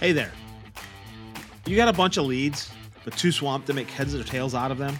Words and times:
Hey 0.00 0.12
there. 0.12 0.30
You 1.66 1.74
got 1.74 1.88
a 1.88 1.92
bunch 1.92 2.18
of 2.18 2.24
leads, 2.24 2.70
but 3.02 3.16
too 3.16 3.32
swamped 3.32 3.66
to 3.66 3.74
make 3.74 3.90
heads 3.90 4.14
or 4.14 4.22
tails 4.22 4.54
out 4.54 4.70
of 4.70 4.78
them? 4.78 4.96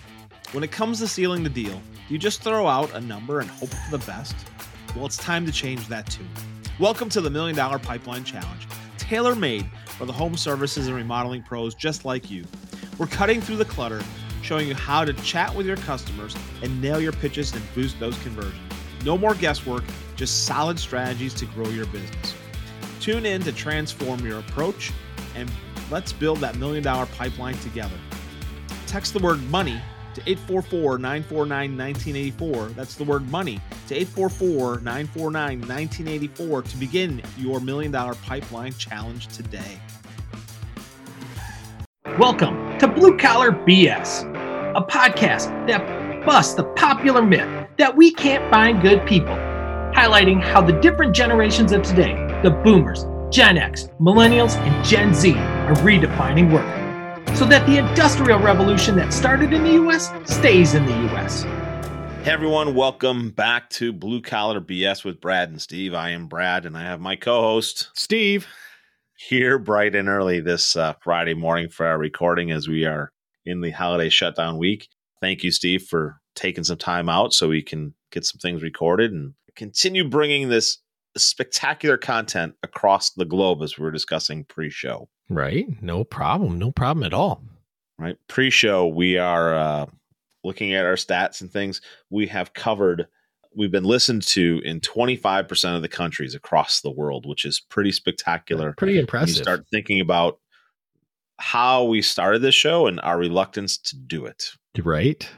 When 0.51 0.65
it 0.65 0.73
comes 0.73 0.99
to 0.99 1.07
sealing 1.07 1.45
the 1.45 1.49
deal, 1.49 1.81
do 2.09 2.15
you 2.15 2.19
just 2.19 2.43
throw 2.43 2.67
out 2.67 2.93
a 2.97 3.01
number 3.01 3.39
and 3.39 3.49
hope 3.49 3.69
for 3.69 3.97
the 3.97 4.05
best? 4.05 4.35
Well, 4.97 5.07
it's 5.07 5.17
time 5.17 5.47
to 5.47 5.53
change 5.53 5.87
that 5.87 6.11
tune. 6.11 6.29
Welcome 6.81 7.09
to 7.11 7.21
the 7.21 7.31
Million 7.31 7.55
Dollar 7.55 7.79
Pipeline 7.79 8.25
Challenge, 8.25 8.67
tailor 8.97 9.37
made 9.37 9.71
for 9.87 10.05
the 10.05 10.13
home 10.13 10.37
services 10.37 10.89
and 10.89 10.97
remodeling 10.97 11.45
pros 11.45 11.77
just 11.77 12.05
like 12.05 12.29
you. 12.29 12.45
We're 12.99 13.07
cutting 13.07 13.41
through 13.41 13.59
the 13.59 13.67
clutter, 13.67 14.03
showing 14.43 14.67
you 14.67 14.75
how 14.75 15.05
to 15.05 15.13
chat 15.13 15.55
with 15.55 15.65
your 15.65 15.77
customers 15.77 16.35
and 16.61 16.83
nail 16.83 17.01
your 17.01 17.13
pitches 17.13 17.55
and 17.55 17.63
boost 17.73 18.01
those 18.01 18.19
conversions. 18.25 18.59
No 19.05 19.17
more 19.17 19.37
guesswork, 19.37 19.85
just 20.17 20.45
solid 20.45 20.77
strategies 20.77 21.35
to 21.35 21.47
grow 21.47 21.69
your 21.69 21.87
business. 21.87 22.35
Tune 23.01 23.27
in 23.27 23.43
to 23.43 23.53
transform 23.53 24.27
your 24.27 24.41
approach 24.41 24.93
and 25.37 25.51
let's 25.91 26.13
build 26.13 26.39
that 26.39 26.57
million 26.57 26.83
dollar 26.83 27.07
pipeline 27.07 27.57
together. 27.59 27.97
Text 28.87 29.13
the 29.13 29.21
word 29.21 29.43
money 29.51 29.81
to 30.15 30.21
844 30.29 30.99
949 30.99 31.77
1984. 31.77 32.69
That's 32.71 32.97
the 32.97 33.05
word 33.05 33.31
money 33.31 33.61
to 33.87 33.95
844 33.95 34.81
949 34.81 35.61
1984 35.61 36.63
to 36.63 36.77
begin 36.77 37.23
your 37.37 37.61
million 37.61 37.93
dollar 37.93 38.15
pipeline 38.15 38.73
challenge 38.75 39.29
today. 39.29 39.79
Welcome 42.19 42.79
to 42.81 42.89
Blue 42.89 43.17
Collar 43.17 43.53
BS, 43.53 44.25
a 44.75 44.83
podcast 44.83 45.69
that 45.69 46.27
busts 46.27 46.55
the 46.55 46.65
popular 46.65 47.23
myth 47.23 47.69
that 47.79 47.97
we 47.97 48.11
can't 48.11 48.51
find 48.51 48.83
good 48.83 49.07
people, 49.07 49.37
highlighting 49.95 50.43
how 50.43 50.61
the 50.61 50.73
different 50.81 51.15
generations 51.15 51.71
of 51.71 51.83
today, 51.83 52.15
the 52.43 52.51
boomers, 52.51 53.05
Gen 53.35 53.59
X, 53.59 53.89
millennials, 54.01 54.57
and 54.59 54.85
Gen 54.85 55.13
Z, 55.13 55.35
are 55.35 55.75
redefining 55.77 56.53
work 56.53 57.37
so 57.37 57.45
that 57.45 57.67
the 57.67 57.79
industrial 57.79 58.39
revolution 58.39 58.95
that 58.95 59.13
started 59.13 59.53
in 59.53 59.65
the 59.65 59.73
US 59.73 60.13
stays 60.25 60.75
in 60.75 60.87
the 60.87 61.13
US. 61.13 61.43
Hey 62.23 62.31
everyone, 62.31 62.77
welcome 62.77 63.31
back 63.31 63.69
to 63.71 63.93
Blue 63.93 64.23
Collar 64.23 64.61
BS 64.61 65.05
with 65.05 65.21
Brad 65.21 65.49
and 65.49 65.61
Steve. 65.61 65.95
I 65.95 66.11
am 66.11 66.29
Brad 66.29 66.65
and 66.65 66.79
I 66.79 66.83
have 66.83 67.01
my 67.01 67.17
co 67.17 67.41
host, 67.43 67.89
Steve, 67.95 68.47
here 69.17 69.59
bright 69.59 69.97
and 69.97 70.09
early 70.09 70.39
this 70.39 70.77
uh, 70.77 70.93
Friday 71.01 71.35
morning 71.35 71.69
for 71.69 71.87
our 71.87 71.99
recording 71.99 72.53
as 72.53 72.69
we 72.69 72.85
are 72.85 73.11
in 73.47 73.63
the 73.63 73.73
holiday 73.73 74.11
shutdown 74.11 74.59
week. 74.59 74.87
Thank 75.21 75.43
you, 75.43 75.51
Steve, 75.51 75.83
for 75.83 76.21
taking 76.37 76.63
some 76.63 76.79
time 76.79 77.09
out 77.09 77.33
so 77.33 77.49
we 77.49 77.63
can 77.63 77.95
get 78.13 78.25
some 78.25 78.39
things 78.39 78.63
recorded 78.63 79.11
and 79.11 79.35
continue 79.57 80.09
bringing 80.09 80.49
this 80.49 80.79
spectacular 81.19 81.97
content 81.97 82.55
across 82.63 83.11
the 83.11 83.25
globe 83.25 83.63
as 83.63 83.79
we 83.79 83.85
were 83.85 83.91
discussing 83.91 84.45
pre-show. 84.45 85.09
Right. 85.29 85.67
No 85.83 86.05
problem. 86.05 86.59
No 86.59 86.73
problem 86.73 87.05
at 87.05 87.15
all. 87.15 87.43
Right. 87.99 88.17
Pre-show, 88.29 88.87
we 88.87 89.19
are 89.19 89.55
uh, 89.55 89.87
looking 90.45 90.75
at 90.75 90.85
our 90.85 90.95
stats 90.95 91.41
and 91.41 91.51
things. 91.51 91.81
We 92.11 92.27
have 92.29 92.55
covered. 92.55 93.07
We've 93.55 93.73
been 93.73 93.85
listened 93.85 94.23
to 94.29 94.61
in 94.65 94.81
25% 94.81 95.77
of 95.77 95.83
the 95.83 95.89
countries 95.89 96.35
across 96.35 96.81
the 96.81 96.91
world, 96.91 97.27
which 97.27 97.45
is 97.45 97.61
pretty 97.61 97.93
spectacular. 97.93 98.73
Pretty 98.75 98.99
impressive. 98.99 99.37
you 99.37 99.43
start 99.43 99.67
thinking 99.71 100.01
about 100.01 100.39
how 101.39 101.85
we 101.85 102.03
started 102.03 102.43
this 102.43 102.55
show 102.55 102.87
and 102.87 103.01
our 103.01 103.19
reluctance 103.19 103.79
to 103.79 103.97
do 103.97 104.27
it. 104.27 104.53
Right. 104.83 105.29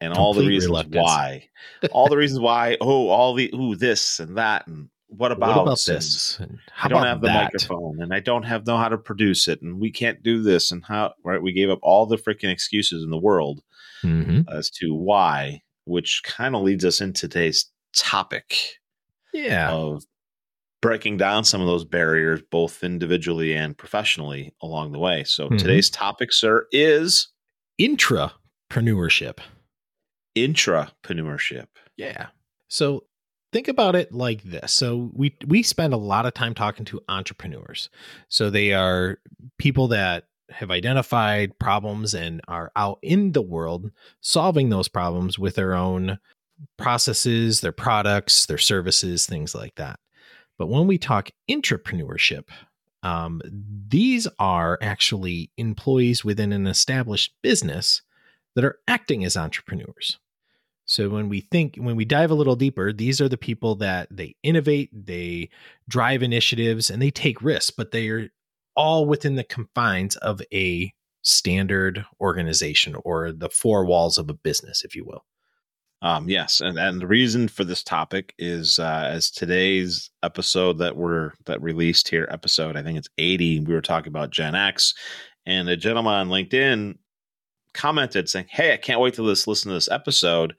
And 0.00 0.12
all 0.12 0.32
the 0.32 0.46
reasons 0.46 0.70
reluctance. 0.70 1.02
why. 1.02 1.48
all 1.90 2.08
the 2.08 2.16
reasons 2.16 2.40
why, 2.40 2.76
oh, 2.80 3.08
all 3.08 3.34
the 3.34 3.50
ooh, 3.54 3.74
this 3.74 4.20
and 4.20 4.36
that 4.38 4.66
and 4.66 4.88
what 5.08 5.32
about, 5.32 5.56
what 5.56 5.62
about 5.62 5.80
this? 5.86 6.38
And 6.38 6.58
I 6.82 6.88
don't 6.88 7.02
have 7.04 7.20
the 7.22 7.28
that? 7.28 7.44
microphone 7.44 8.00
and 8.02 8.12
I 8.14 8.20
don't 8.20 8.42
have 8.44 8.66
know 8.66 8.76
how 8.76 8.88
to 8.88 8.98
produce 8.98 9.48
it 9.48 9.62
and 9.62 9.80
we 9.80 9.90
can't 9.90 10.22
do 10.22 10.42
this 10.42 10.70
and 10.70 10.84
how 10.84 11.14
right 11.24 11.42
we 11.42 11.52
gave 11.52 11.70
up 11.70 11.78
all 11.82 12.04
the 12.06 12.16
freaking 12.18 12.50
excuses 12.52 13.02
in 13.02 13.10
the 13.10 13.16
world 13.18 13.62
hmm 14.02 14.40
as 14.52 14.70
to 14.70 14.94
why 14.94 15.60
which 15.86 16.22
kind 16.24 16.54
of 16.54 16.62
leads 16.62 16.84
us 16.84 17.00
into 17.00 17.22
today's 17.22 17.70
topic 17.96 18.54
Yeah. 19.32 19.72
of 19.72 20.04
breaking 20.82 21.16
down 21.16 21.42
some 21.44 21.60
of 21.62 21.66
those 21.66 21.84
barriers 21.86 22.40
both 22.50 22.84
individually 22.84 23.54
and 23.56 23.76
professionally 23.76 24.54
along 24.62 24.92
the 24.92 24.98
way. 25.00 25.24
So 25.24 25.48
Mhm. 25.48 25.58
today's 25.58 25.88
topic 25.90 26.32
sir 26.32 26.66
is 26.70 27.28
Intrapreneurship. 27.80 29.38
intrapreneurship. 30.36 31.66
Yeah. 31.96 32.26
So 32.68 33.04
think 33.52 33.68
about 33.68 33.94
it 33.94 34.12
like 34.12 34.42
this. 34.42 34.72
So 34.72 35.10
we 35.14 35.36
we 35.46 35.62
spend 35.62 35.92
a 35.92 35.98
lot 35.98 36.26
of 36.26 36.34
time 36.34 36.54
talking 36.54 36.84
to 36.86 37.02
entrepreneurs. 37.08 37.90
So 38.28 38.50
they 38.50 38.72
are 38.72 39.18
people 39.58 39.88
that 39.88 40.24
have 40.50 40.70
identified 40.70 41.58
problems 41.58 42.14
and 42.14 42.40
are 42.48 42.72
out 42.74 42.98
in 43.02 43.32
the 43.32 43.42
world 43.42 43.90
solving 44.20 44.70
those 44.70 44.88
problems 44.88 45.38
with 45.38 45.56
their 45.56 45.74
own 45.74 46.18
processes, 46.76 47.60
their 47.60 47.72
products, 47.72 48.46
their 48.46 48.58
services, 48.58 49.26
things 49.26 49.54
like 49.54 49.74
that. 49.76 50.00
But 50.56 50.68
when 50.68 50.86
we 50.86 50.98
talk 50.98 51.30
intrapreneurship, 51.48 52.44
um, 53.02 53.40
these 53.44 54.26
are 54.38 54.78
actually 54.80 55.50
employees 55.56 56.24
within 56.24 56.52
an 56.52 56.66
established 56.66 57.34
business 57.42 58.02
that 58.54 58.64
are 58.64 58.78
acting 58.88 59.24
as 59.24 59.36
entrepreneurs. 59.36 60.18
So 60.88 61.10
when 61.10 61.28
we 61.28 61.42
think, 61.42 61.76
when 61.76 61.96
we 61.96 62.06
dive 62.06 62.30
a 62.30 62.34
little 62.34 62.56
deeper, 62.56 62.94
these 62.94 63.20
are 63.20 63.28
the 63.28 63.36
people 63.36 63.74
that 63.74 64.08
they 64.10 64.34
innovate, 64.42 64.88
they 64.92 65.50
drive 65.86 66.22
initiatives, 66.22 66.88
and 66.88 67.00
they 67.00 67.10
take 67.10 67.42
risks, 67.42 67.70
but 67.70 67.90
they 67.90 68.08
are 68.08 68.30
all 68.74 69.04
within 69.04 69.36
the 69.36 69.44
confines 69.44 70.16
of 70.16 70.40
a 70.50 70.90
standard 71.20 72.06
organization 72.22 72.96
or 73.04 73.32
the 73.32 73.50
four 73.50 73.84
walls 73.84 74.16
of 74.16 74.30
a 74.30 74.34
business, 74.34 74.82
if 74.82 74.96
you 74.96 75.04
will. 75.04 75.26
Um, 76.00 76.26
yes, 76.26 76.62
and, 76.62 76.78
and 76.78 77.02
the 77.02 77.06
reason 77.06 77.48
for 77.48 77.64
this 77.64 77.82
topic 77.82 78.32
is 78.38 78.78
uh, 78.78 79.04
as 79.10 79.30
today's 79.30 80.10
episode 80.22 80.78
that 80.78 80.96
we're 80.96 81.32
that 81.44 81.60
released 81.60 82.08
here, 82.08 82.26
episode 82.30 82.76
I 82.76 82.82
think 82.82 82.96
it's 82.96 83.10
eighty. 83.18 83.60
We 83.60 83.74
were 83.74 83.82
talking 83.82 84.10
about 84.10 84.30
Gen 84.30 84.54
X, 84.54 84.94
and 85.44 85.68
a 85.68 85.76
gentleman 85.76 86.14
on 86.14 86.28
LinkedIn 86.28 86.96
commented 87.74 88.28
saying, 88.28 88.46
"Hey, 88.50 88.72
I 88.72 88.76
can't 88.76 89.00
wait 89.00 89.14
to 89.14 89.26
this, 89.26 89.46
listen 89.46 89.68
to 89.70 89.74
this 89.74 89.90
episode." 89.90 90.54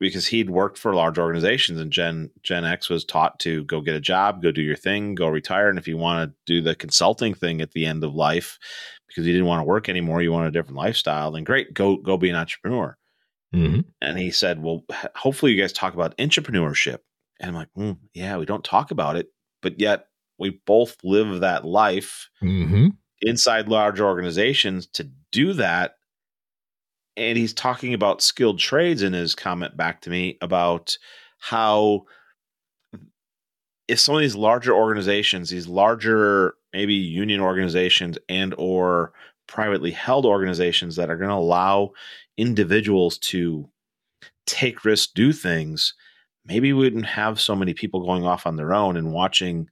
Because 0.00 0.26
he'd 0.26 0.50
worked 0.50 0.78
for 0.78 0.94
large 0.96 1.16
organizations, 1.16 1.78
and 1.78 1.92
Gen 1.92 2.30
Gen 2.42 2.64
X 2.64 2.88
was 2.88 3.04
taught 3.04 3.38
to 3.40 3.62
go 3.64 3.80
get 3.80 3.94
a 3.94 4.00
job, 4.00 4.42
go 4.42 4.50
do 4.50 4.60
your 4.60 4.74
thing, 4.74 5.14
go 5.14 5.28
retire, 5.28 5.68
and 5.68 5.78
if 5.78 5.86
you 5.86 5.96
want 5.96 6.28
to 6.28 6.36
do 6.44 6.60
the 6.60 6.74
consulting 6.74 7.34
thing 7.34 7.60
at 7.60 7.70
the 7.70 7.86
end 7.86 8.02
of 8.02 8.12
life, 8.12 8.58
because 9.06 9.24
you 9.24 9.32
didn't 9.32 9.46
want 9.46 9.60
to 9.60 9.64
work 9.64 9.88
anymore, 9.88 10.20
you 10.20 10.32
want 10.32 10.48
a 10.48 10.50
different 10.50 10.76
lifestyle, 10.76 11.30
then 11.30 11.44
great, 11.44 11.72
go 11.72 11.96
go 11.98 12.16
be 12.16 12.30
an 12.30 12.36
entrepreneur 12.36 12.96
Mm-hmm. 13.54 13.80
and 14.00 14.18
he 14.18 14.32
said, 14.32 14.60
"Well, 14.60 14.82
hopefully 15.14 15.52
you 15.52 15.60
guys 15.60 15.72
talk 15.72 15.94
about 15.94 16.16
intrapreneurship." 16.18 16.98
And 17.38 17.50
I'm 17.50 17.54
like, 17.54 17.68
mm, 17.78 17.98
"Yeah, 18.12 18.38
we 18.38 18.44
don't 18.46 18.64
talk 18.64 18.90
about 18.90 19.14
it, 19.14 19.28
but 19.60 19.78
yet 19.78 20.06
we 20.38 20.60
both 20.66 20.96
live 21.04 21.40
that 21.40 21.64
life 21.64 22.28
Mm-hmm. 22.42 22.88
inside 23.20 23.68
large 23.68 24.00
organizations 24.00 24.88
to 24.94 25.08
do 25.30 25.52
that." 25.52 25.94
And 27.16 27.36
he's 27.36 27.52
talking 27.52 27.94
about 27.94 28.22
skilled 28.22 28.58
trades 28.58 29.02
in 29.02 29.12
his 29.12 29.34
comment 29.34 29.76
back 29.76 30.00
to 30.02 30.10
me 30.10 30.38
about 30.40 30.96
how 31.38 32.06
if 33.88 34.00
some 34.00 34.14
of 34.14 34.20
these 34.20 34.36
larger 34.36 34.72
organizations, 34.72 35.50
these 35.50 35.66
larger 35.66 36.54
maybe 36.72 36.94
union 36.94 37.40
organizations 37.40 38.16
and 38.28 38.54
or 38.56 39.12
privately 39.46 39.90
held 39.90 40.24
organizations 40.24 40.96
that 40.96 41.10
are 41.10 41.16
going 41.16 41.28
to 41.28 41.36
allow 41.36 41.90
individuals 42.38 43.18
to 43.18 43.68
take 44.46 44.84
risks, 44.84 45.12
do 45.12 45.32
things, 45.32 45.94
maybe 46.44 46.72
we 46.72 46.84
wouldn't 46.84 47.06
have 47.06 47.40
so 47.40 47.54
many 47.54 47.74
people 47.74 48.04
going 48.04 48.24
off 48.24 48.46
on 48.46 48.56
their 48.56 48.72
own 48.72 48.96
and 48.96 49.12
watching 49.12 49.68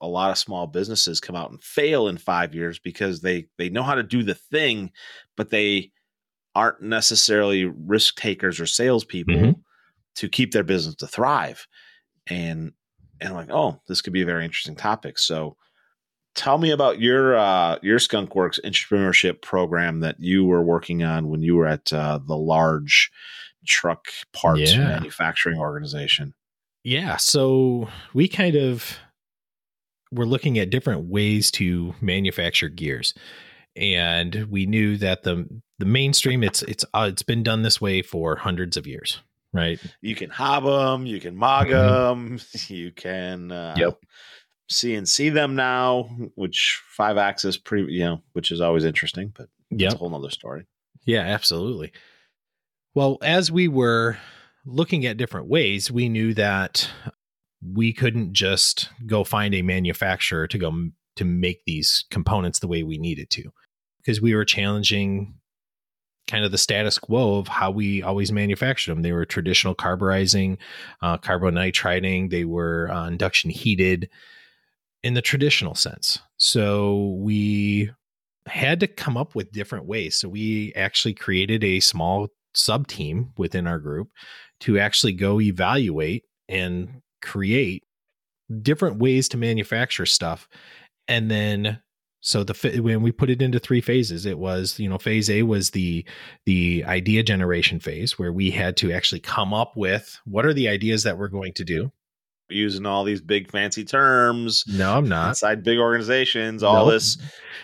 a 0.00 0.08
lot 0.08 0.30
of 0.30 0.38
small 0.38 0.66
businesses 0.66 1.20
come 1.20 1.36
out 1.36 1.50
and 1.50 1.62
fail 1.62 2.08
in 2.08 2.16
five 2.16 2.54
years 2.54 2.78
because 2.78 3.20
they 3.20 3.46
they 3.58 3.68
know 3.68 3.82
how 3.82 3.94
to 3.94 4.02
do 4.02 4.22
the 4.22 4.34
thing, 4.34 4.90
but 5.36 5.50
they 5.50 5.92
aren't 6.54 6.82
necessarily 6.82 7.64
risk 7.64 8.16
takers 8.16 8.58
or 8.60 8.66
salespeople 8.66 9.34
Mhm. 9.34 9.62
to 10.16 10.28
keep 10.28 10.52
their 10.52 10.64
business 10.64 10.94
to 10.96 11.06
thrive. 11.06 11.66
And 12.26 12.72
and 13.22 13.28
I'm 13.30 13.34
like, 13.36 13.50
oh, 13.50 13.80
this 13.86 14.00
could 14.00 14.14
be 14.14 14.22
a 14.22 14.26
very 14.26 14.44
interesting 14.46 14.74
topic. 14.76 15.18
So 15.18 15.56
tell 16.34 16.56
me 16.58 16.70
about 16.70 17.00
your 17.00 17.36
uh, 17.36 17.78
your 17.82 17.98
Skunk 17.98 18.34
Works 18.34 18.58
intrapreneurship 18.64 19.42
program 19.42 20.00
that 20.00 20.16
you 20.20 20.44
were 20.46 20.62
working 20.62 21.02
on 21.02 21.28
when 21.28 21.42
you 21.42 21.54
were 21.56 21.66
at 21.66 21.92
uh, 21.92 22.18
the 22.26 22.36
large 22.36 23.10
truck 23.66 24.06
parts 24.32 24.72
Yeah. 24.72 24.88
manufacturing 24.88 25.58
organization. 25.58 26.32
Yeah. 26.82 27.16
So 27.18 27.90
we 28.14 28.26
kind 28.26 28.56
of 28.56 28.98
were 30.10 30.24
looking 30.26 30.58
at 30.58 30.70
different 30.70 31.04
ways 31.10 31.50
to 31.52 31.94
manufacture 32.00 32.68
gears. 32.70 33.12
And 33.76 34.46
we 34.50 34.66
knew 34.66 34.96
that 34.98 35.22
the 35.22 35.48
the 35.78 35.86
mainstream 35.86 36.42
it's 36.42 36.62
it's 36.62 36.84
uh, 36.92 37.08
it's 37.10 37.22
been 37.22 37.42
done 37.42 37.62
this 37.62 37.80
way 37.80 38.02
for 38.02 38.36
hundreds 38.36 38.76
of 38.76 38.86
years, 38.86 39.20
right? 39.52 39.78
You 40.00 40.14
can 40.14 40.28
hob 40.30 40.64
them, 40.64 41.06
you 41.06 41.20
can 41.20 41.36
mog 41.36 41.68
them, 41.68 42.38
you 42.68 42.90
can 42.92 43.50
uh, 43.52 43.74
Yep. 43.78 43.98
CNC 44.70 45.32
them 45.32 45.56
now, 45.56 46.04
which 46.34 46.80
five 46.96 47.16
axis 47.16 47.56
pre 47.56 47.90
you 47.92 48.04
know, 48.04 48.22
which 48.32 48.50
is 48.50 48.60
always 48.60 48.84
interesting, 48.84 49.32
but 49.36 49.48
Yeah. 49.70 49.86
it's 49.86 49.94
a 49.94 49.98
whole 49.98 50.10
nother 50.10 50.30
story. 50.30 50.66
Yeah, 51.04 51.20
absolutely. 51.22 51.92
Well, 52.94 53.18
as 53.22 53.50
we 53.50 53.68
were 53.68 54.18
looking 54.66 55.06
at 55.06 55.16
different 55.16 55.46
ways, 55.48 55.90
we 55.90 56.08
knew 56.08 56.34
that 56.34 56.90
we 57.62 57.92
couldn't 57.92 58.32
just 58.32 58.90
go 59.06 59.22
find 59.24 59.54
a 59.54 59.62
manufacturer 59.62 60.46
to 60.48 60.58
go 60.58 60.68
m- 60.68 60.94
to 61.16 61.24
make 61.24 61.64
these 61.66 62.04
components 62.10 62.58
the 62.58 62.68
way 62.68 62.82
we 62.82 62.98
needed 62.98 63.30
to 63.30 63.52
because 64.02 64.20
we 64.20 64.34
were 64.34 64.44
challenging 64.44 65.34
kind 66.26 66.44
of 66.44 66.52
the 66.52 66.58
status 66.58 66.98
quo 66.98 67.38
of 67.38 67.48
how 67.48 67.70
we 67.70 68.02
always 68.02 68.30
manufactured 68.30 68.92
them. 68.92 69.02
They 69.02 69.12
were 69.12 69.24
traditional 69.24 69.74
carburizing, 69.74 70.58
uh, 71.02 71.18
carbonitriding, 71.18 72.30
they 72.30 72.44
were 72.44 72.90
uh, 72.90 73.08
induction 73.08 73.50
heated 73.50 74.08
in 75.02 75.14
the 75.14 75.22
traditional 75.22 75.74
sense. 75.74 76.20
So 76.36 77.16
we 77.18 77.90
had 78.46 78.80
to 78.80 78.86
come 78.86 79.16
up 79.16 79.34
with 79.34 79.52
different 79.52 79.86
ways. 79.86 80.16
So 80.16 80.28
we 80.28 80.72
actually 80.74 81.14
created 81.14 81.64
a 81.64 81.80
small 81.80 82.28
sub 82.54 82.86
team 82.86 83.32
within 83.36 83.66
our 83.66 83.78
group 83.78 84.10
to 84.60 84.78
actually 84.78 85.12
go 85.12 85.40
evaluate 85.40 86.24
and 86.48 87.02
create 87.22 87.84
different 88.62 88.98
ways 88.98 89.28
to 89.30 89.36
manufacture 89.36 90.06
stuff. 90.06 90.48
And 91.08 91.30
then 91.30 91.80
so 92.20 92.44
the 92.44 92.80
when 92.82 93.02
we 93.02 93.12
put 93.12 93.30
it 93.30 93.40
into 93.42 93.58
three 93.58 93.80
phases, 93.80 94.26
it 94.26 94.38
was 94.38 94.78
you 94.78 94.88
know 94.88 94.98
phase 94.98 95.30
A 95.30 95.42
was 95.42 95.70
the 95.70 96.04
the 96.46 96.84
idea 96.86 97.22
generation 97.22 97.80
phase 97.80 98.18
where 98.18 98.32
we 98.32 98.50
had 98.50 98.76
to 98.78 98.92
actually 98.92 99.20
come 99.20 99.54
up 99.54 99.72
with 99.76 100.18
what 100.24 100.44
are 100.46 100.52
the 100.54 100.68
ideas 100.68 101.02
that 101.04 101.16
we're 101.18 101.28
going 101.28 101.52
to 101.54 101.64
do. 101.64 101.90
Using 102.52 102.84
all 102.84 103.04
these 103.04 103.20
big 103.20 103.48
fancy 103.48 103.84
terms 103.84 104.64
No, 104.66 104.96
I'm 104.96 105.08
not. 105.08 105.28
inside 105.28 105.62
big 105.62 105.78
organizations, 105.78 106.64
all 106.64 106.86
Nope. 106.86 106.94
this, 106.94 107.16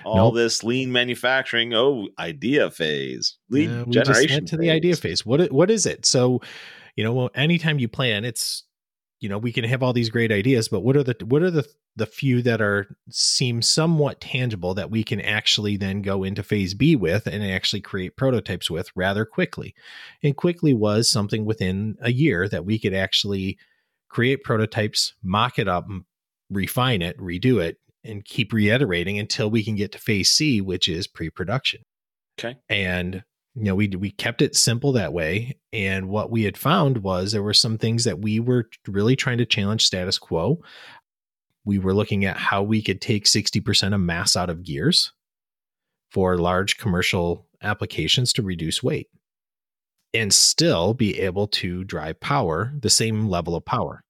all 0.05 0.17
Nope. 0.27 0.37
this 0.37 0.63
lean 0.63 0.93
manufacturing. 0.93 1.75
Oh, 1.75 2.07
idea 2.21 2.71
phase, 2.71 3.37
lead 3.51 3.69
Uh, 3.69 3.85
we 3.85 3.93
generation 3.93 4.29
just 4.29 4.35
went 4.37 4.49
to 4.49 4.57
the 4.57 4.71
idea 4.71 4.95
phase. 4.95 5.27
What 5.27 5.51
what 5.51 5.73
is 5.73 5.87
it? 5.87 6.07
So, 6.07 6.41
you 6.95 7.03
know, 7.03 7.13
well, 7.13 7.31
anytime 7.35 7.81
you 7.81 7.89
plan, 7.89 8.25
it's 8.25 8.63
you 9.27 9.31
know 9.31 9.39
we 9.39 9.51
can 9.51 9.65
have 9.65 9.83
all 9.83 9.93
these 9.93 10.09
great 10.09 10.31
ideas, 10.31 10.69
but 10.69 10.85
what 10.85 10.97
are 10.97 11.03
the 11.03 11.17
what 11.25 11.43
are 11.43 11.51
the 11.51 11.67
the 11.97 12.07
few 12.07 12.43
that 12.43 12.61
are 12.61 12.97
seem 13.11 13.61
somewhat 13.61 14.21
tangible 14.21 14.73
that 14.75 14.89
we 14.89 15.03
can 15.03 15.21
actually 15.21 15.77
then 15.77 16.01
go 16.01 16.23
into 16.23 16.45
phase 16.45 16.75
B 16.75 16.95
with 16.95 17.27
and 17.27 17.43
actually 17.43 17.81
create 17.81 18.17
prototypes 18.17 18.71
with 18.71 18.89
rather 18.95 19.25
quickly. 19.25 19.75
And 20.23 20.37
quickly 20.37 20.75
was 20.75 21.11
something 21.11 21.45
within 21.45 21.97
a 22.01 22.13
year 22.13 22.49
that 22.49 22.65
we 22.65 22.79
could 22.79 22.95
actually 22.95 23.59
create 24.09 24.45
prototypes, 24.45 25.15
mock 25.25 25.59
it 25.59 25.67
up, 25.67 25.89
refine 26.49 27.03
it, 27.03 27.19
redo 27.19 27.61
it, 27.61 27.79
and 28.05 28.25
keep 28.25 28.53
reiterating 28.53 29.19
until 29.19 29.51
we 29.51 29.65
can 29.65 29.75
get 29.75 29.91
to 29.91 29.99
phase 29.99 30.31
C, 30.31 30.61
which 30.61 30.87
is 30.87 31.09
pre-production 31.09 31.83
Okay. 32.39 32.57
and 32.69 33.25
you 33.57 33.65
know 33.65 33.75
we 33.75 33.89
we 33.89 34.11
kept 34.11 34.43
it 34.43 34.55
simple 34.55 34.93
that 34.93 35.13
way 35.13 35.57
and 35.73 36.09
what 36.09 36.31
we 36.31 36.45
had 36.45 36.57
found 36.57 36.99
was 36.99 37.33
there 37.33 37.43
were 37.43 37.55
some 37.55 37.79
things 37.79 38.05
that 38.05 38.21
we 38.21 38.39
were 38.39 38.69
really 38.87 39.17
trying 39.17 39.39
to 39.39 39.47
challenge 39.47 39.85
status 39.85 40.19
quo 40.19 40.61
we 41.65 41.79
were 41.79 41.95
looking 41.95 42.25
at 42.25 42.37
how 42.37 42.63
we 42.63 42.81
could 42.81 43.01
take 43.01 43.25
60% 43.25 43.93
of 43.93 44.01
mass 44.01 44.37
out 44.37 44.51
of 44.51 44.63
gears 44.63 45.13
for 46.13 46.39
large 46.39 46.77
commercial 46.77 47.49
applications 47.61 48.33
to 48.35 48.43
reduce 48.43 48.85
weight 48.85 49.09
and 50.15 50.33
still 50.33 50.95
be 50.95 51.19
able 51.21 51.49
to 51.49 51.83
drive 51.83 52.21
power 52.21 52.73
the 52.81 52.91
same 52.91 53.27
level 53.27 53.57
of 53.57 53.65
power 53.65 54.05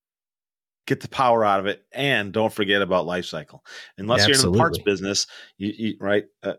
Get 0.86 1.00
the 1.00 1.08
power 1.08 1.44
out 1.44 1.58
of 1.58 1.66
it, 1.66 1.84
and 1.90 2.32
don't 2.32 2.52
forget 2.52 2.80
about 2.80 3.06
life 3.06 3.24
cycle. 3.24 3.64
Unless 3.98 4.28
you're 4.28 4.36
in 4.36 4.52
the 4.52 4.56
parts 4.56 4.78
business, 4.78 5.26
you, 5.58 5.72
you 5.76 5.96
right. 5.98 6.26
Uh, 6.44 6.52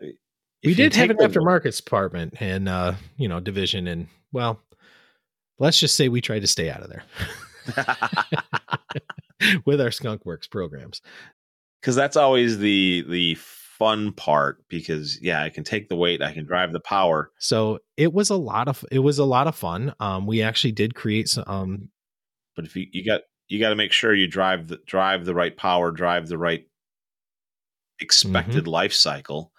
we 0.64 0.74
did 0.74 0.94
have 0.94 1.10
an 1.10 1.16
aftermarket 1.18 1.76
department 1.76 2.34
and 2.40 2.68
uh 2.68 2.94
you 3.16 3.28
know 3.28 3.40
division 3.40 3.86
and 3.86 4.08
well 4.32 4.60
let's 5.58 5.78
just 5.80 5.96
say 5.96 6.08
we 6.08 6.20
tried 6.20 6.40
to 6.40 6.46
stay 6.46 6.70
out 6.70 6.82
of 6.82 6.88
there. 6.88 7.02
With 9.64 9.80
our 9.80 9.90
skunk 9.90 10.24
works 10.26 10.46
programs. 10.46 11.00
Because 11.80 11.94
that's 11.94 12.16
always 12.16 12.58
the 12.58 13.04
the 13.08 13.36
fun 13.36 14.12
part 14.12 14.58
because 14.68 15.20
yeah 15.22 15.40
i 15.44 15.48
can 15.48 15.62
take 15.62 15.88
the 15.88 15.94
weight 15.94 16.20
i 16.20 16.32
can 16.32 16.44
drive 16.44 16.72
the 16.72 16.80
power. 16.80 17.30
So 17.38 17.78
it 17.96 18.12
was 18.12 18.30
a 18.30 18.36
lot 18.36 18.66
of 18.66 18.84
it 18.90 18.98
was 18.98 19.18
a 19.20 19.24
lot 19.24 19.46
of 19.46 19.54
fun. 19.54 19.94
Um 20.00 20.26
we 20.26 20.42
actually 20.42 20.72
did 20.72 20.94
create 20.96 21.28
some 21.28 21.44
um 21.46 21.88
but 22.56 22.64
if 22.64 22.74
you 22.74 22.86
you 22.92 23.04
got 23.04 23.20
you 23.46 23.60
got 23.60 23.68
to 23.70 23.76
make 23.76 23.92
sure 23.92 24.12
you 24.12 24.26
drive 24.26 24.66
the 24.68 24.78
drive 24.86 25.24
the 25.24 25.34
right 25.34 25.56
power 25.56 25.90
drive 25.92 26.26
the 26.28 26.36
right 26.38 26.66
expected 28.00 28.64
Mm-hmm. 28.64 28.70
life 28.70 28.92
cycle 28.92 29.52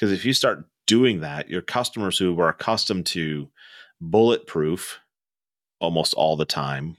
because 0.00 0.12
if 0.12 0.24
you 0.24 0.32
start 0.32 0.64
doing 0.86 1.20
that 1.20 1.50
your 1.50 1.62
customers 1.62 2.18
who 2.18 2.34
were 2.34 2.48
accustomed 2.48 3.06
to 3.06 3.48
bulletproof 4.00 4.98
almost 5.78 6.14
all 6.14 6.36
the 6.36 6.44
time 6.44 6.96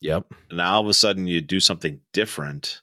yep. 0.00 0.26
now 0.52 0.74
all 0.74 0.82
of 0.82 0.88
a 0.88 0.94
sudden 0.94 1.26
you 1.26 1.40
do 1.40 1.58
something 1.58 2.00
different 2.12 2.82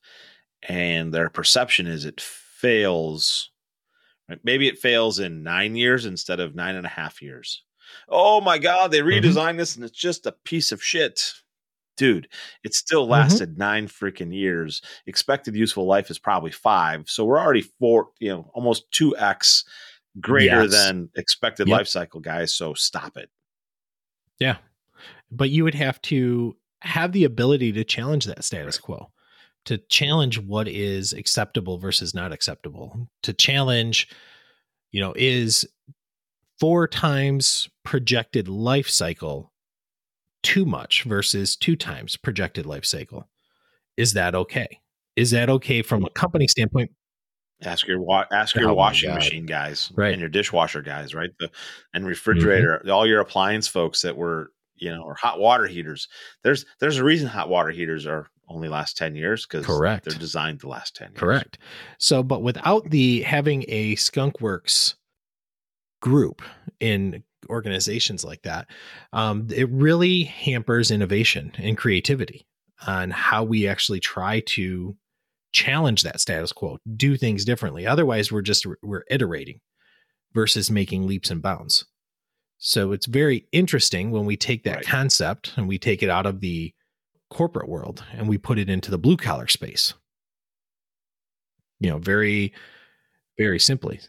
and 0.67 1.13
their 1.13 1.29
perception 1.29 1.87
is 1.87 2.05
it 2.05 2.19
fails 2.19 3.51
right? 4.29 4.39
maybe 4.43 4.67
it 4.67 4.79
fails 4.79 5.19
in 5.19 5.43
nine 5.43 5.75
years 5.75 6.05
instead 6.05 6.39
of 6.39 6.55
nine 6.55 6.75
and 6.75 6.85
a 6.85 6.89
half 6.89 7.21
years. 7.21 7.63
Oh 8.07 8.41
my 8.41 8.57
god 8.57 8.91
they 8.91 8.99
mm-hmm. 8.99 9.25
redesigned 9.25 9.57
this 9.57 9.75
and 9.75 9.83
it's 9.83 9.97
just 9.97 10.25
a 10.25 10.31
piece 10.31 10.71
of 10.71 10.83
shit 10.83 11.33
dude 12.01 12.27
it 12.63 12.73
still 12.73 13.03
mm-hmm. 13.03 13.11
lasted 13.11 13.59
nine 13.59 13.87
freaking 13.87 14.33
years 14.33 14.81
expected 15.05 15.55
useful 15.55 15.85
life 15.85 16.09
is 16.09 16.17
probably 16.17 16.49
five 16.49 17.07
so 17.07 17.23
we're 17.23 17.39
already 17.39 17.61
four 17.61 18.07
you 18.19 18.29
know 18.29 18.49
almost 18.55 18.89
2x 18.91 19.63
greater 20.19 20.63
Yes. 20.63 20.71
than 20.71 21.11
expected 21.15 21.67
Yep. 21.67 21.77
life 21.77 21.87
cycle 21.87 22.19
guys 22.19 22.55
so 22.55 22.73
stop 22.73 23.17
it 23.17 23.29
yeah 24.39 24.57
but 25.29 25.51
you 25.51 25.63
would 25.63 25.75
have 25.75 26.01
to 26.03 26.57
have 26.81 27.11
the 27.11 27.23
ability 27.23 27.71
to 27.73 27.83
challenge 27.83 28.25
that 28.25 28.43
status 28.43 28.79
quo 28.79 29.11
to 29.65 29.77
challenge 29.77 30.39
what 30.39 30.67
is 30.67 31.13
acceptable 31.13 31.77
versus 31.77 32.15
not 32.15 32.31
acceptable 32.31 33.07
to 33.21 33.31
challenge 33.31 34.09
you 34.91 34.99
know 34.99 35.13
is 35.15 35.67
four 36.59 36.87
times 36.87 37.69
projected 37.83 38.47
life 38.47 38.89
cycle 38.89 39.50
too 40.43 40.65
much 40.65 41.03
versus 41.03 41.55
two 41.55 41.75
times 41.75 42.17
projected 42.17 42.65
life 42.65 42.85
cycle 42.85 43.27
is 43.97 44.13
that 44.13 44.33
okay 44.35 44.79
is 45.15 45.31
that 45.31 45.49
okay 45.49 45.81
from 45.81 46.03
a 46.05 46.09
company 46.11 46.47
standpoint 46.47 46.91
Ask 47.63 47.87
your 47.87 48.01
wa- 48.01 48.25
ask 48.31 48.55
your 48.55 48.69
Oh 48.69 48.73
washing 48.73 49.13
machine 49.13 49.45
guys, 49.45 49.91
Right. 49.95 50.11
And 50.11 50.19
your 50.19 50.29
dishwasher 50.29 50.81
guys, 50.81 51.13
right? 51.13 51.29
The, 51.39 51.49
and 51.93 52.01
mm-hmm. 52.01 52.09
refrigerator, 52.09 52.81
all 52.91 53.05
your 53.05 53.21
appliance 53.21 53.67
folks 53.67 54.01
that 54.01 54.17
were, 54.17 54.51
you 54.75 54.89
know, 54.89 55.03
or 55.03 55.13
hot 55.13 55.39
water 55.39 55.67
heaters. 55.67 56.07
There's 56.43 56.65
there's 56.79 56.97
a 56.97 57.03
reason 57.03 57.27
hot 57.27 57.49
water 57.49 57.69
heaters 57.69 58.07
are 58.07 58.29
only 58.49 58.67
last 58.67 58.97
ten 58.97 59.15
years 59.15 59.45
because 59.45 59.65
Correct. 59.65 60.05
they're 60.05 60.17
designed 60.17 60.61
to 60.61 60.69
last 60.69 60.95
ten. 60.95 61.09
years. 61.09 61.19
Correct. 61.19 61.59
So, 61.99 62.23
but 62.23 62.41
without 62.41 62.89
the 62.89 63.21
having 63.21 63.63
a 63.67 63.95
skunkworks 63.95 64.95
group 66.01 66.41
in 66.79 67.23
organizations 67.49 68.23
like 68.23 68.41
that, 68.43 68.67
um, 69.13 69.47
it 69.53 69.69
really 69.69 70.23
hampers 70.23 70.91
innovation 70.91 71.51
and 71.57 71.77
creativity 71.77 72.45
on 72.87 73.11
how 73.11 73.43
we 73.43 73.67
actually 73.67 73.99
try 73.99 74.39
to 74.41 74.95
challenge 75.53 76.03
that 76.03 76.19
status 76.19 76.51
quo, 76.51 76.77
do 76.95 77.17
things 77.17 77.45
differently. 77.45 77.85
Otherwise, 77.85 78.31
we're 78.31 78.41
just 78.41 78.65
we're 78.81 79.03
iterating 79.09 79.59
versus 80.33 80.71
making 80.71 81.07
leaps 81.07 81.29
and 81.29 81.41
bounds. 81.41 81.85
So 82.57 82.91
it's 82.91 83.07
very 83.07 83.47
interesting 83.51 84.11
when 84.11 84.25
we 84.25 84.37
take 84.37 84.63
that 84.63 84.75
Right. 84.77 84.85
concept 84.85 85.47
concept 85.47 85.57
and 85.57 85.67
we 85.67 85.77
take 85.77 86.03
it 86.03 86.09
out 86.09 86.25
of 86.25 86.41
the 86.41 86.73
corporate 87.29 87.67
world 87.67 88.03
and 88.13 88.29
we 88.29 88.37
put 88.37 88.59
it 88.59 88.69
into 88.69 88.91
the 88.91 88.97
blue 88.99 89.17
collar 89.17 89.47
space. 89.47 89.93
You 91.79 91.89
know, 91.89 91.97
very, 91.97 92.53
very 93.37 93.59
simply. 93.59 93.99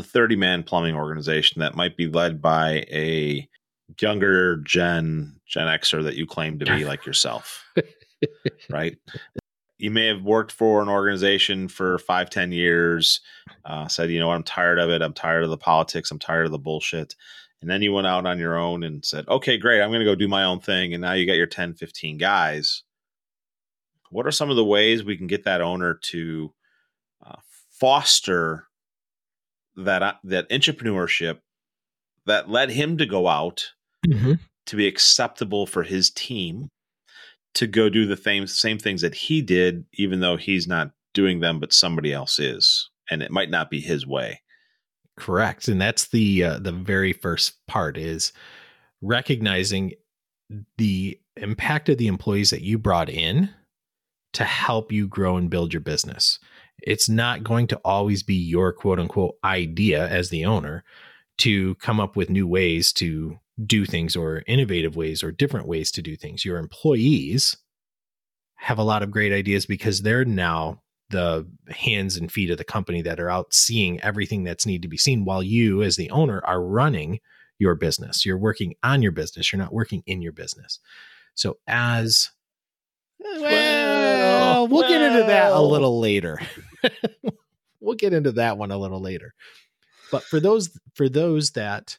The 0.00 0.06
thirty 0.06 0.34
man 0.34 0.62
plumbing 0.62 0.94
organization 0.94 1.60
that 1.60 1.74
might 1.74 1.94
be 1.94 2.08
led 2.08 2.40
by 2.40 2.86
a 2.90 3.46
younger 4.00 4.56
Gen 4.62 5.38
Gen 5.46 5.66
Xer 5.66 6.02
that 6.02 6.14
you 6.14 6.26
claim 6.26 6.58
to 6.58 6.64
be 6.64 6.86
like 6.86 7.04
yourself, 7.04 7.62
right? 8.70 8.96
You 9.76 9.90
may 9.90 10.06
have 10.06 10.22
worked 10.22 10.52
for 10.52 10.80
an 10.80 10.88
organization 10.88 11.68
for 11.68 11.98
five, 11.98 12.30
ten 12.30 12.50
years, 12.50 13.20
uh, 13.66 13.88
said, 13.88 14.10
you 14.10 14.18
know 14.18 14.28
what, 14.28 14.36
I'm 14.36 14.42
tired 14.42 14.78
of 14.78 14.88
it. 14.88 15.02
I'm 15.02 15.12
tired 15.12 15.44
of 15.44 15.50
the 15.50 15.58
politics. 15.58 16.10
I'm 16.10 16.18
tired 16.18 16.46
of 16.46 16.52
the 16.52 16.58
bullshit. 16.58 17.14
And 17.60 17.68
then 17.68 17.82
you 17.82 17.92
went 17.92 18.06
out 18.06 18.24
on 18.24 18.38
your 18.38 18.56
own 18.56 18.82
and 18.82 19.04
said, 19.04 19.28
okay, 19.28 19.58
great. 19.58 19.82
I'm 19.82 19.90
going 19.90 20.00
to 20.00 20.06
go 20.06 20.14
do 20.14 20.28
my 20.28 20.44
own 20.44 20.60
thing. 20.60 20.94
And 20.94 21.02
now 21.02 21.12
you 21.12 21.26
got 21.26 21.36
your 21.36 21.44
10, 21.44 21.74
15 21.74 22.16
guys. 22.16 22.84
What 24.08 24.26
are 24.26 24.30
some 24.30 24.48
of 24.48 24.56
the 24.56 24.64
ways 24.64 25.04
we 25.04 25.18
can 25.18 25.26
get 25.26 25.44
that 25.44 25.60
owner 25.60 25.92
to 26.04 26.54
uh, 27.22 27.36
foster 27.70 28.69
that, 29.84 30.18
that 30.24 30.48
entrepreneurship 30.50 31.38
that 32.26 32.48
led 32.48 32.70
him 32.70 32.98
to 32.98 33.06
go 33.06 33.28
out 33.28 33.72
to 34.66 34.76
be 34.76 34.86
acceptable 34.86 35.66
for 35.66 35.82
his 35.82 36.10
team 36.10 36.68
to 37.54 37.66
go 37.66 37.88
do 37.88 38.06
the 38.06 38.16
same 38.16 38.46
same 38.46 38.78
things 38.78 39.02
that 39.02 39.14
he 39.14 39.42
did, 39.42 39.84
even 39.94 40.20
though 40.20 40.36
he's 40.36 40.66
not 40.66 40.92
doing 41.14 41.40
them, 41.40 41.58
but 41.58 41.72
somebody 41.72 42.12
else 42.12 42.38
is, 42.38 42.88
and 43.10 43.22
it 43.22 43.30
might 43.30 43.50
not 43.50 43.70
be 43.70 43.80
his 43.80 44.06
way. 44.06 44.40
Correct, 45.18 45.68
and 45.68 45.80
that's 45.80 46.08
the 46.08 46.44
uh, 46.44 46.58
the 46.58 46.72
very 46.72 47.12
first 47.12 47.66
part 47.66 47.98
is 47.98 48.32
recognizing 49.02 49.92
the 50.78 51.18
impact 51.36 51.88
of 51.88 51.98
the 51.98 52.06
employees 52.06 52.50
that 52.50 52.62
you 52.62 52.78
brought 52.78 53.08
in 53.08 53.50
to 54.32 54.44
help 54.44 54.92
you 54.92 55.08
grow 55.08 55.36
and 55.36 55.50
build 55.50 55.72
your 55.72 55.80
business. 55.80 56.38
It's 56.82 57.08
not 57.08 57.44
going 57.44 57.66
to 57.68 57.80
always 57.84 58.22
be 58.22 58.34
your 58.34 58.72
quote 58.72 58.98
unquote 58.98 59.36
idea 59.44 60.08
as 60.08 60.30
the 60.30 60.44
owner 60.44 60.84
to 61.38 61.74
come 61.76 62.00
up 62.00 62.16
with 62.16 62.30
new 62.30 62.46
ways 62.46 62.92
to 62.94 63.38
do 63.64 63.84
things 63.84 64.16
or 64.16 64.42
innovative 64.46 64.96
ways 64.96 65.22
or 65.22 65.32
different 65.32 65.66
ways 65.66 65.90
to 65.92 66.02
do 66.02 66.16
things. 66.16 66.44
Your 66.44 66.58
employees 66.58 67.56
have 68.56 68.78
a 68.78 68.84
lot 68.84 69.02
of 69.02 69.10
great 69.10 69.32
ideas 69.32 69.66
because 69.66 70.02
they're 70.02 70.24
now 70.24 70.82
the 71.10 71.46
hands 71.68 72.16
and 72.16 72.30
feet 72.30 72.50
of 72.50 72.58
the 72.58 72.64
company 72.64 73.02
that 73.02 73.18
are 73.18 73.30
out 73.30 73.52
seeing 73.52 74.00
everything 74.00 74.44
that's 74.44 74.66
need 74.66 74.82
to 74.82 74.88
be 74.88 74.96
seen 74.96 75.24
while 75.24 75.42
you 75.42 75.82
as 75.82 75.96
the 75.96 76.10
owner 76.10 76.42
are 76.44 76.62
running 76.62 77.20
your 77.58 77.74
business. 77.74 78.24
You're 78.24 78.38
working 78.38 78.74
on 78.82 79.02
your 79.02 79.12
business, 79.12 79.52
you're 79.52 79.60
not 79.60 79.72
working 79.72 80.02
in 80.06 80.22
your 80.22 80.32
business. 80.32 80.78
So 81.34 81.58
as 81.66 82.30
well, 83.20 84.68
we'll 84.68 84.88
get 84.88 85.02
into 85.02 85.24
that 85.24 85.52
a 85.52 85.60
little 85.60 86.00
later. 86.00 86.40
we'll 87.80 87.96
get 87.96 88.12
into 88.12 88.32
that 88.32 88.58
one 88.58 88.70
a 88.70 88.78
little 88.78 89.00
later. 89.00 89.34
But 90.10 90.24
for 90.24 90.40
those 90.40 90.70
for 90.94 91.08
those 91.08 91.52
that 91.52 91.98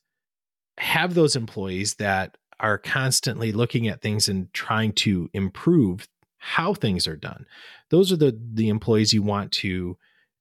have 0.78 1.14
those 1.14 1.36
employees 1.36 1.96
that 1.96 2.38
are 2.60 2.78
constantly 2.78 3.52
looking 3.52 3.88
at 3.88 4.02
things 4.02 4.30
and 4.30 4.54
trying 4.54 4.94
to 4.94 5.30
improve 5.34 6.08
how 6.38 6.74
things 6.74 7.08
are 7.08 7.16
done. 7.16 7.46
Those 7.90 8.12
are 8.12 8.18
the 8.18 8.40
the 8.54 8.70
employees 8.70 9.14
you 9.14 9.22
want 9.22 9.52
to 9.54 9.98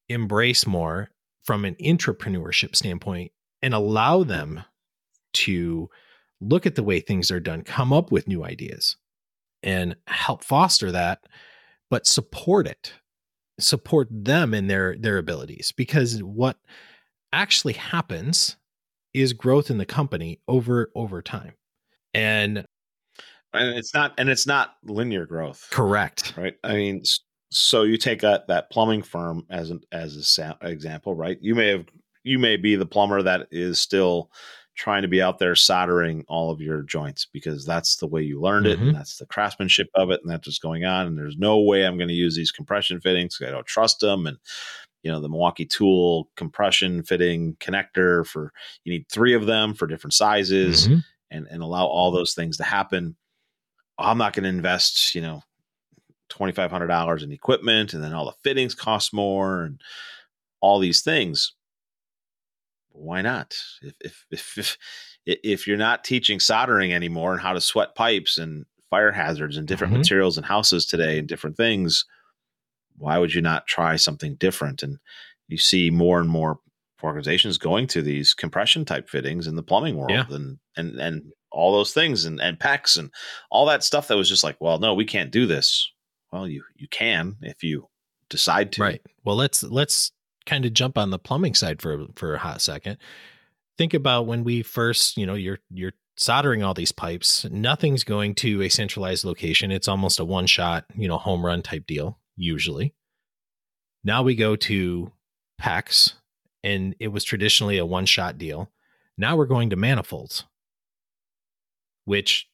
embrace 0.08 0.66
more 0.66 1.10
from 1.44 1.64
an 1.64 1.74
entrepreneurship 1.76 2.74
standpoint 2.76 3.32
and 3.62 3.74
allow 3.74 4.22
them 4.22 4.62
to 5.32 5.88
look 6.40 6.66
at 6.66 6.74
the 6.74 6.82
way 6.82 7.00
things 7.00 7.30
are 7.30 7.40
done, 7.40 7.62
come 7.62 7.92
up 7.92 8.10
with 8.10 8.26
new 8.26 8.44
ideas 8.44 8.96
and 9.62 9.96
help 10.06 10.44
foster 10.44 10.92
that, 10.92 11.26
but 11.90 12.06
support 12.06 12.66
it. 12.66 12.92
Support 13.58 14.08
them 14.10 14.54
in 14.54 14.68
their 14.68 14.96
their 14.96 15.18
abilities 15.18 15.72
because 15.76 16.22
what 16.22 16.56
actually 17.32 17.74
happens 17.74 18.56
is 19.12 19.32
growth 19.32 19.70
in 19.70 19.78
the 19.78 19.86
company 19.86 20.40
over 20.48 20.90
over 20.94 21.20
time. 21.20 21.52
And 22.14 22.64
and 23.52 23.78
it's 23.78 23.92
not 23.92 24.14
and 24.18 24.30
it's 24.30 24.46
not 24.46 24.76
linear 24.84 25.26
growth. 25.26 25.68
Correct. 25.70 26.34
Right? 26.36 26.54
I 26.64 26.74
mean 26.74 27.02
so 27.52 27.82
you 27.82 27.96
take 27.96 28.22
a, 28.22 28.44
that 28.48 28.70
plumbing 28.70 29.02
firm 29.02 29.44
as 29.50 29.70
an 29.70 29.80
as 29.92 30.16
a 30.16 30.22
sa- 30.22 30.56
example, 30.62 31.14
right? 31.14 31.38
You 31.40 31.54
may 31.54 31.68
have 31.68 31.86
you 32.22 32.38
may 32.38 32.56
be 32.56 32.76
the 32.76 32.86
plumber 32.86 33.22
that 33.22 33.48
is 33.50 33.80
still 33.80 34.30
trying 34.76 35.02
to 35.02 35.08
be 35.08 35.20
out 35.20 35.38
there 35.38 35.54
soldering 35.54 36.24
all 36.28 36.50
of 36.50 36.60
your 36.60 36.82
joints 36.82 37.26
because 37.32 37.66
that's 37.66 37.96
the 37.96 38.06
way 38.06 38.22
you 38.22 38.40
learned 38.40 38.66
it 38.66 38.78
mm-hmm. 38.78 38.88
and 38.88 38.96
that's 38.96 39.18
the 39.18 39.26
craftsmanship 39.26 39.88
of 39.94 40.10
it 40.10 40.20
and 40.22 40.30
that's 40.30 40.46
what's 40.46 40.58
going 40.58 40.84
on 40.84 41.06
and 41.06 41.18
there's 41.18 41.36
no 41.36 41.58
way 41.58 41.84
i'm 41.84 41.96
going 41.96 42.08
to 42.08 42.14
use 42.14 42.36
these 42.36 42.52
compression 42.52 43.00
fittings 43.00 43.38
i 43.46 43.50
don't 43.50 43.66
trust 43.66 44.00
them 44.00 44.26
and 44.26 44.38
you 45.02 45.10
know 45.10 45.20
the 45.20 45.28
milwaukee 45.28 45.66
tool 45.66 46.30
compression 46.36 47.02
fitting 47.02 47.56
connector 47.56 48.26
for 48.26 48.52
you 48.84 48.92
need 48.92 49.06
three 49.10 49.34
of 49.34 49.46
them 49.46 49.74
for 49.74 49.86
different 49.86 50.14
sizes 50.14 50.86
mm-hmm. 50.86 50.98
and 51.30 51.46
and 51.48 51.62
allow 51.62 51.84
all 51.86 52.10
those 52.10 52.32
things 52.32 52.56
to 52.56 52.64
happen 52.64 53.16
i'm 53.98 54.18
not 54.18 54.32
going 54.32 54.44
to 54.44 54.48
invest 54.48 55.14
you 55.14 55.20
know 55.20 55.42
$2500 56.30 57.24
in 57.24 57.32
equipment 57.32 57.92
and 57.92 58.02
then 58.04 58.14
all 58.14 58.24
the 58.24 58.36
fittings 58.44 58.74
cost 58.74 59.12
more 59.12 59.64
and 59.64 59.80
all 60.60 60.78
these 60.78 61.02
things 61.02 61.54
why 62.92 63.22
not? 63.22 63.56
If 63.82 63.94
if 64.00 64.24
if 64.30 64.78
if, 65.26 65.38
if 65.42 65.66
you're 65.66 65.76
not 65.76 66.04
teaching 66.04 66.40
soldering 66.40 66.92
anymore 66.92 67.32
and 67.32 67.40
how 67.40 67.52
to 67.52 67.60
sweat 67.60 67.94
pipes 67.94 68.38
and 68.38 68.66
fire 68.88 69.12
hazards 69.12 69.56
and 69.56 69.68
different 69.68 69.92
mm-hmm. 69.92 70.00
materials 70.00 70.36
and 70.36 70.46
houses 70.46 70.84
today 70.84 71.18
and 71.18 71.28
different 71.28 71.56
things, 71.56 72.04
why 72.96 73.18
would 73.18 73.34
you 73.34 73.40
not 73.40 73.66
try 73.66 73.96
something 73.96 74.34
different? 74.34 74.82
And 74.82 74.98
you 75.48 75.58
see 75.58 75.90
more 75.90 76.20
and 76.20 76.28
more 76.28 76.58
organizations 77.02 77.56
going 77.56 77.86
to 77.86 78.02
these 78.02 78.34
compression 78.34 78.84
type 78.84 79.08
fittings 79.08 79.46
in 79.46 79.56
the 79.56 79.62
plumbing 79.62 79.96
world 79.96 80.10
yeah. 80.10 80.24
and 80.30 80.58
and 80.76 80.98
and 81.00 81.32
all 81.50 81.72
those 81.72 81.92
things 81.92 82.24
and 82.24 82.40
and 82.40 82.58
PEX 82.58 82.98
and 82.98 83.10
all 83.50 83.66
that 83.66 83.82
stuff 83.82 84.08
that 84.08 84.16
was 84.16 84.28
just 84.28 84.44
like, 84.44 84.56
well, 84.60 84.78
no, 84.78 84.94
we 84.94 85.04
can't 85.04 85.30
do 85.30 85.46
this. 85.46 85.90
Well, 86.32 86.46
you 86.46 86.62
you 86.76 86.88
can 86.88 87.36
if 87.42 87.62
you 87.62 87.88
decide 88.28 88.72
to. 88.72 88.82
Right. 88.82 89.02
Well, 89.24 89.36
let's 89.36 89.62
let's 89.62 90.12
kind 90.50 90.64
of 90.64 90.74
jump 90.74 90.98
on 90.98 91.10
the 91.10 91.18
plumbing 91.18 91.54
side 91.54 91.80
for 91.80 92.06
for 92.16 92.34
a 92.34 92.38
hot 92.38 92.60
second. 92.60 92.98
Think 93.78 93.94
about 93.94 94.26
when 94.26 94.42
we 94.42 94.62
first, 94.62 95.16
you 95.16 95.24
know, 95.24 95.34
you're 95.34 95.60
you're 95.70 95.92
soldering 96.16 96.62
all 96.62 96.74
these 96.74 96.92
pipes. 96.92 97.46
Nothing's 97.50 98.02
going 98.02 98.34
to 98.36 98.60
a 98.62 98.68
centralized 98.68 99.24
location. 99.24 99.70
It's 99.70 99.88
almost 99.88 100.18
a 100.18 100.24
one 100.24 100.46
shot, 100.46 100.84
you 100.96 101.06
know, 101.06 101.18
home 101.18 101.46
run 101.46 101.62
type 101.62 101.86
deal 101.86 102.18
usually. 102.36 102.94
Now 104.02 104.22
we 104.22 104.34
go 104.34 104.56
to 104.56 105.12
PEX, 105.62 106.14
and 106.64 106.96
it 106.98 107.08
was 107.08 107.22
traditionally 107.22 107.78
a 107.78 107.86
one 107.86 108.06
shot 108.06 108.36
deal. 108.36 108.70
Now 109.16 109.36
we're 109.36 109.46
going 109.46 109.70
to 109.70 109.76
manifolds, 109.76 110.44
which 112.06 112.49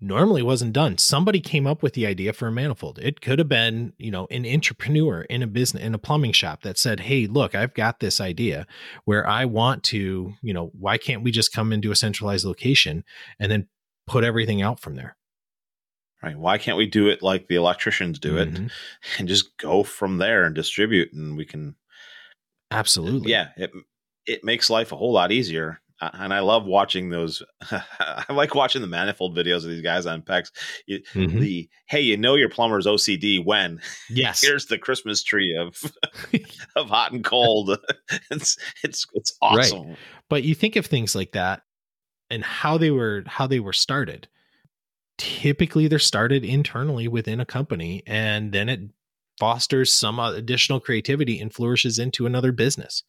normally 0.00 0.42
wasn't 0.42 0.72
done. 0.72 0.98
Somebody 0.98 1.40
came 1.40 1.66
up 1.66 1.82
with 1.82 1.94
the 1.94 2.06
idea 2.06 2.32
for 2.32 2.48
a 2.48 2.52
manifold. 2.52 2.98
It 3.00 3.20
could 3.20 3.38
have 3.38 3.48
been, 3.48 3.92
you 3.98 4.10
know, 4.10 4.26
an 4.30 4.46
entrepreneur 4.46 5.22
in 5.22 5.42
a 5.42 5.46
business 5.46 5.82
in 5.82 5.94
a 5.94 5.98
plumbing 5.98 6.32
shop 6.32 6.62
that 6.62 6.78
said, 6.78 7.00
"Hey, 7.00 7.26
look, 7.26 7.54
I've 7.54 7.74
got 7.74 8.00
this 8.00 8.20
idea 8.20 8.66
where 9.04 9.26
I 9.26 9.44
want 9.44 9.82
to, 9.84 10.34
you 10.42 10.54
know, 10.54 10.70
why 10.78 10.98
can't 10.98 11.22
we 11.22 11.30
just 11.30 11.52
come 11.52 11.72
into 11.72 11.90
a 11.90 11.96
centralized 11.96 12.44
location 12.44 13.04
and 13.38 13.50
then 13.50 13.68
put 14.06 14.24
everything 14.24 14.62
out 14.62 14.80
from 14.80 14.96
there?" 14.96 15.16
Right. 16.22 16.36
Why 16.36 16.58
can't 16.58 16.76
we 16.76 16.86
do 16.86 17.08
it 17.08 17.22
like 17.22 17.48
the 17.48 17.54
electricians 17.54 18.18
do 18.18 18.34
mm-hmm. 18.34 18.64
it 18.66 18.72
and 19.18 19.28
just 19.28 19.56
go 19.56 19.82
from 19.82 20.18
there 20.18 20.44
and 20.44 20.54
distribute 20.54 21.12
and 21.12 21.36
we 21.36 21.44
can 21.44 21.76
Absolutely. 22.70 23.30
Yeah, 23.30 23.48
it 23.56 23.70
it 24.26 24.44
makes 24.44 24.70
life 24.70 24.92
a 24.92 24.96
whole 24.96 25.12
lot 25.12 25.32
easier 25.32 25.80
and 26.00 26.32
I 26.32 26.40
love 26.40 26.64
watching 26.64 27.10
those. 27.10 27.42
I 27.70 28.24
like 28.30 28.54
watching 28.54 28.82
the 28.82 28.88
manifold 28.88 29.36
videos 29.36 29.58
of 29.58 29.64
these 29.64 29.82
guys 29.82 30.06
on 30.06 30.22
PEX. 30.22 30.50
mm-hmm. 30.88 31.38
The 31.38 31.68
hey, 31.86 32.00
you 32.00 32.16
know 32.16 32.34
your 32.34 32.48
plumber's 32.48 32.86
OCD 32.86 33.44
when 33.44 33.80
yes, 34.10 34.40
here's 34.40 34.66
the 34.66 34.78
Christmas 34.78 35.22
tree 35.22 35.56
of 35.56 35.80
of 36.76 36.88
hot 36.88 37.12
and 37.12 37.24
cold. 37.24 37.78
it's 38.30 38.56
it's 38.82 39.06
it's 39.14 39.36
awesome. 39.42 39.88
Right. 39.88 39.98
But 40.28 40.44
you 40.44 40.54
think 40.54 40.76
of 40.76 40.86
things 40.86 41.14
like 41.14 41.32
that 41.32 41.62
and 42.30 42.44
how 42.44 42.78
they 42.78 42.90
were 42.90 43.24
how 43.26 43.46
they 43.46 43.60
were 43.60 43.72
started. 43.72 44.28
Typically, 45.18 45.86
they're 45.86 45.98
started 45.98 46.44
internally 46.44 47.06
within 47.06 47.40
a 47.40 47.46
company, 47.46 48.02
and 48.06 48.52
then 48.52 48.70
it 48.70 48.80
fosters 49.38 49.92
some 49.92 50.18
additional 50.18 50.80
creativity 50.80 51.38
and 51.38 51.52
flourishes 51.52 51.98
into 51.98 52.24
another 52.24 52.52
business, 52.52 53.02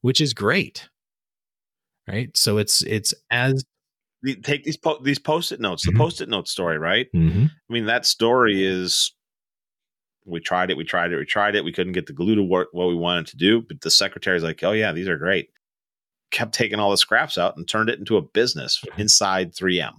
which 0.00 0.22
is 0.22 0.32
great 0.32 0.88
right? 2.10 2.36
So 2.36 2.58
it's 2.58 2.82
it's 2.82 3.14
as 3.30 3.64
take 4.42 4.64
these 4.64 4.76
po- 4.76 5.00
these 5.02 5.18
post-it 5.18 5.60
notes, 5.60 5.84
the 5.84 5.92
mm-hmm. 5.92 6.00
post-it 6.00 6.28
note 6.28 6.48
story, 6.48 6.78
right? 6.78 7.06
Mm-hmm. 7.14 7.46
I 7.46 7.72
mean, 7.72 7.86
that 7.86 8.06
story 8.06 8.64
is 8.64 9.12
we 10.26 10.40
tried 10.40 10.70
it, 10.70 10.76
we 10.76 10.84
tried 10.84 11.12
it, 11.12 11.16
we 11.16 11.24
tried 11.24 11.56
it. 11.56 11.64
We 11.64 11.72
couldn't 11.72 11.92
get 11.92 12.06
the 12.06 12.12
glue 12.12 12.34
to 12.34 12.42
work 12.42 12.68
what 12.72 12.88
we 12.88 12.94
wanted 12.94 13.26
to 13.28 13.36
do, 13.36 13.62
but 13.62 13.80
the 13.80 13.90
secretary's 13.90 14.42
like, 14.42 14.62
"Oh 14.62 14.72
yeah, 14.72 14.92
these 14.92 15.08
are 15.08 15.18
great." 15.18 15.50
Kept 16.30 16.54
taking 16.54 16.78
all 16.78 16.90
the 16.90 16.96
scraps 16.96 17.38
out 17.38 17.56
and 17.56 17.66
turned 17.66 17.90
it 17.90 17.98
into 17.98 18.16
a 18.16 18.22
business 18.22 18.80
mm-hmm. 18.84 19.00
inside 19.00 19.52
3M. 19.54 19.94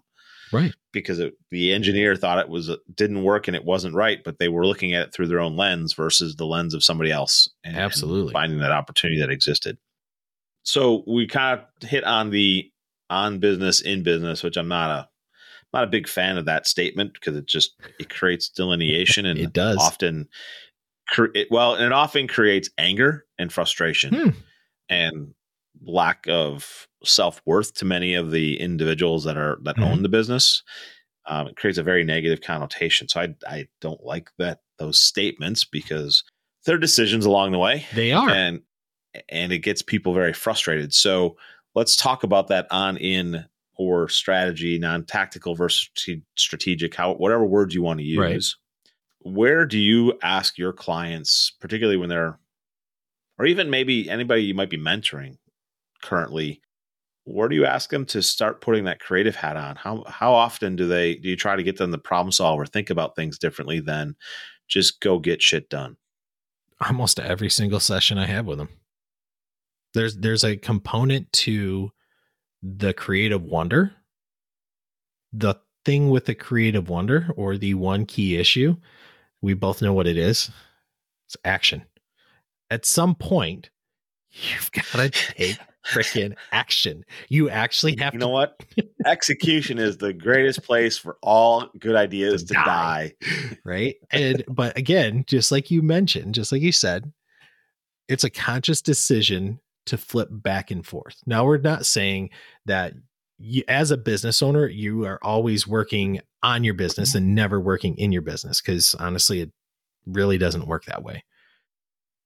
Right. 0.53 0.73
Because 0.91 1.19
it, 1.19 1.33
the 1.49 1.73
engineer 1.73 2.15
thought 2.15 2.39
it 2.39 2.49
was 2.49 2.69
didn't 2.93 3.23
work 3.23 3.47
and 3.47 3.55
it 3.55 3.65
wasn't 3.65 3.95
right, 3.95 4.21
but 4.23 4.37
they 4.37 4.49
were 4.49 4.65
looking 4.65 4.93
at 4.93 5.07
it 5.07 5.13
through 5.13 5.27
their 5.27 5.39
own 5.39 5.55
lens 5.55 5.93
versus 5.93 6.35
the 6.35 6.45
lens 6.45 6.73
of 6.73 6.83
somebody 6.83 7.11
else. 7.11 7.49
And, 7.63 7.77
Absolutely. 7.77 8.29
And 8.29 8.33
finding 8.33 8.59
that 8.59 8.71
opportunity 8.71 9.19
that 9.21 9.29
existed 9.29 9.77
so 10.63 11.03
we 11.07 11.27
kind 11.27 11.59
of 11.59 11.89
hit 11.89 12.03
on 12.03 12.29
the 12.29 12.71
on 13.09 13.39
business 13.39 13.81
in 13.81 14.03
business, 14.03 14.43
which 14.43 14.57
I'm 14.57 14.67
not 14.67 14.89
a 14.89 15.09
not 15.73 15.83
a 15.83 15.87
big 15.87 16.07
fan 16.07 16.37
of 16.37 16.45
that 16.45 16.67
statement 16.67 17.13
because 17.13 17.35
it 17.35 17.45
just 17.45 17.73
it 17.99 18.09
creates 18.09 18.49
delineation 18.49 19.25
and 19.25 19.39
it 19.39 19.53
does 19.53 19.77
often 19.77 20.27
cre- 21.07 21.25
it, 21.33 21.47
well 21.49 21.75
and 21.75 21.85
it 21.85 21.91
often 21.91 22.27
creates 22.27 22.69
anger 22.77 23.25
and 23.37 23.51
frustration 23.51 24.13
hmm. 24.13 24.29
and 24.89 25.33
lack 25.83 26.25
of 26.27 26.87
self-worth 27.03 27.73
to 27.73 27.85
many 27.85 28.13
of 28.13 28.31
the 28.31 28.59
individuals 28.59 29.23
that 29.23 29.37
are 29.37 29.57
that 29.63 29.75
mm-hmm. 29.75 29.85
own 29.85 30.03
the 30.03 30.09
business 30.09 30.63
um, 31.27 31.47
it 31.47 31.55
creates 31.55 31.77
a 31.77 31.83
very 31.83 32.03
negative 32.03 32.41
connotation 32.41 33.07
so 33.07 33.21
I, 33.21 33.35
I 33.47 33.67
don't 33.79 34.03
like 34.03 34.29
that 34.37 34.59
those 34.77 34.99
statements 34.99 35.63
because 35.63 36.23
they're 36.65 36.77
decisions 36.77 37.25
along 37.25 37.51
the 37.51 37.57
way 37.57 37.85
they 37.95 38.11
are 38.11 38.29
and 38.29 38.61
and 39.29 39.51
it 39.51 39.59
gets 39.59 39.81
people 39.81 40.13
very 40.13 40.33
frustrated. 40.33 40.93
So 40.93 41.37
let's 41.75 41.95
talk 41.95 42.23
about 42.23 42.47
that 42.49 42.67
on 42.71 42.97
in 42.97 43.45
or 43.75 44.09
strategy, 44.09 44.77
non-tactical 44.77 45.55
versus 45.55 45.89
strategic, 46.35 46.95
how 46.95 47.13
whatever 47.13 47.45
words 47.45 47.73
you 47.73 47.81
want 47.81 47.99
to 47.99 48.05
use. 48.05 48.17
Right. 48.17 49.33
Where 49.33 49.65
do 49.65 49.77
you 49.77 50.17
ask 50.23 50.57
your 50.57 50.73
clients, 50.73 51.53
particularly 51.59 51.97
when 51.97 52.09
they're 52.09 52.39
or 53.37 53.45
even 53.45 53.69
maybe 53.69 54.09
anybody 54.09 54.43
you 54.43 54.53
might 54.53 54.69
be 54.69 54.77
mentoring 54.77 55.37
currently, 56.03 56.61
where 57.23 57.49
do 57.49 57.55
you 57.55 57.65
ask 57.65 57.89
them 57.89 58.05
to 58.05 58.21
start 58.21 58.61
putting 58.61 58.83
that 58.83 58.99
creative 58.99 59.35
hat 59.35 59.57
on? 59.57 59.75
How 59.75 60.03
how 60.07 60.33
often 60.33 60.75
do 60.75 60.87
they 60.87 61.15
do 61.15 61.29
you 61.29 61.35
try 61.35 61.55
to 61.55 61.63
get 61.63 61.77
them 61.77 61.91
to 61.91 61.97
problem 61.97 62.31
solve 62.31 62.59
or 62.59 62.65
think 62.65 62.89
about 62.89 63.15
things 63.15 63.39
differently 63.39 63.79
than 63.79 64.15
just 64.67 65.01
go 65.01 65.19
get 65.19 65.41
shit 65.41 65.69
done? 65.69 65.97
Almost 66.79 67.19
every 67.19 67.49
single 67.49 67.79
session 67.79 68.17
I 68.17 68.25
have 68.25 68.45
with 68.45 68.57
them. 68.57 68.69
There's 69.93 70.15
there's 70.17 70.43
a 70.43 70.55
component 70.57 71.31
to 71.33 71.91
the 72.63 72.93
creative 72.93 73.43
wonder. 73.43 73.93
The 75.33 75.55
thing 75.85 76.09
with 76.09 76.25
the 76.25 76.35
creative 76.35 76.89
wonder 76.89 77.29
or 77.35 77.57
the 77.57 77.73
one 77.73 78.05
key 78.05 78.37
issue, 78.37 78.75
we 79.41 79.53
both 79.53 79.81
know 79.81 79.93
what 79.93 80.07
it 80.07 80.17
is. 80.17 80.51
It's 81.27 81.37
action. 81.43 81.83
At 82.69 82.85
some 82.85 83.15
point, 83.15 83.69
you've 84.31 84.71
got 84.73 84.85
to 84.93 85.09
take 85.09 85.57
freaking 85.85 86.35
action. 86.51 87.03
You 87.29 87.49
actually 87.49 87.95
have 87.97 88.11
to 88.11 88.15
You 88.15 88.19
know 88.19 88.27
to- 88.27 88.31
what? 88.31 88.63
Execution 89.05 89.79
is 89.79 89.97
the 89.97 90.13
greatest 90.13 90.63
place 90.63 90.97
for 90.97 91.17
all 91.23 91.69
good 91.79 91.95
ideas 91.95 92.43
to, 92.43 92.47
to 92.49 92.53
die. 92.53 93.13
die. 93.21 93.57
Right? 93.65 93.95
And 94.11 94.43
but 94.47 94.77
again, 94.77 95.23
just 95.27 95.51
like 95.51 95.71
you 95.71 95.81
mentioned, 95.81 96.35
just 96.35 96.51
like 96.51 96.61
you 96.61 96.71
said, 96.71 97.11
it's 98.07 98.23
a 98.23 98.29
conscious 98.29 98.81
decision 98.81 99.59
to 99.87 99.97
flip 99.97 100.29
back 100.31 100.71
and 100.71 100.85
forth. 100.85 101.17
Now 101.25 101.45
we're 101.45 101.57
not 101.57 101.85
saying 101.85 102.29
that 102.65 102.93
you, 103.37 103.63
as 103.67 103.91
a 103.91 103.97
business 103.97 104.41
owner, 104.41 104.67
you 104.67 105.05
are 105.05 105.19
always 105.21 105.67
working 105.67 106.21
on 106.43 106.63
your 106.63 106.73
business 106.73 107.09
mm-hmm. 107.09 107.19
and 107.19 107.35
never 107.35 107.59
working 107.59 107.97
in 107.97 108.11
your 108.11 108.21
business 108.21 108.61
because 108.61 108.95
honestly, 108.95 109.41
it 109.41 109.51
really 110.05 110.37
doesn't 110.37 110.67
work 110.67 110.85
that 110.85 111.03
way. 111.03 111.23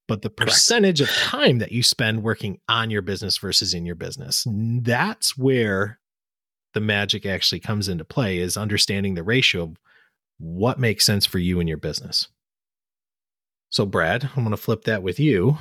But 0.07 0.21
the 0.21 0.29
percentage 0.29 0.99
Correct. 0.99 1.11
of 1.11 1.17
time 1.17 1.57
that 1.59 1.71
you 1.71 1.81
spend 1.81 2.23
working 2.23 2.59
on 2.69 2.91
your 2.91 3.01
business 3.01 3.37
versus 3.37 3.73
in 3.73 3.85
your 3.85 3.95
business 3.95 4.45
that's 4.47 5.35
where 5.35 5.99
the 6.73 6.79
magic 6.79 7.25
actually 7.25 7.59
comes 7.59 7.87
into 7.87 8.05
play 8.05 8.37
is 8.37 8.55
understanding 8.55 9.15
the 9.15 9.23
ratio 9.23 9.63
of 9.63 9.77
what 10.37 10.79
makes 10.79 11.05
sense 11.05 11.25
for 11.25 11.39
you 11.39 11.59
and 11.59 11.67
your 11.67 11.77
business. 11.77 12.27
So 13.69 13.85
brad 13.85 14.29
i'm 14.35 14.43
going 14.43 14.51
to 14.51 14.57
flip 14.57 14.83
that 14.83 15.01
with 15.01 15.19
you. 15.19 15.57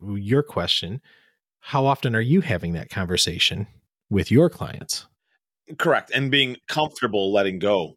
Your 0.00 0.42
question 0.42 1.02
how 1.64 1.86
often 1.86 2.14
are 2.14 2.20
you 2.20 2.40
having 2.40 2.72
that 2.72 2.90
conversation 2.90 3.66
with 4.10 4.30
your 4.30 4.48
clients 4.48 5.06
correct 5.78 6.10
and 6.14 6.30
being 6.30 6.56
comfortable 6.68 7.32
letting 7.32 7.58
go 7.58 7.96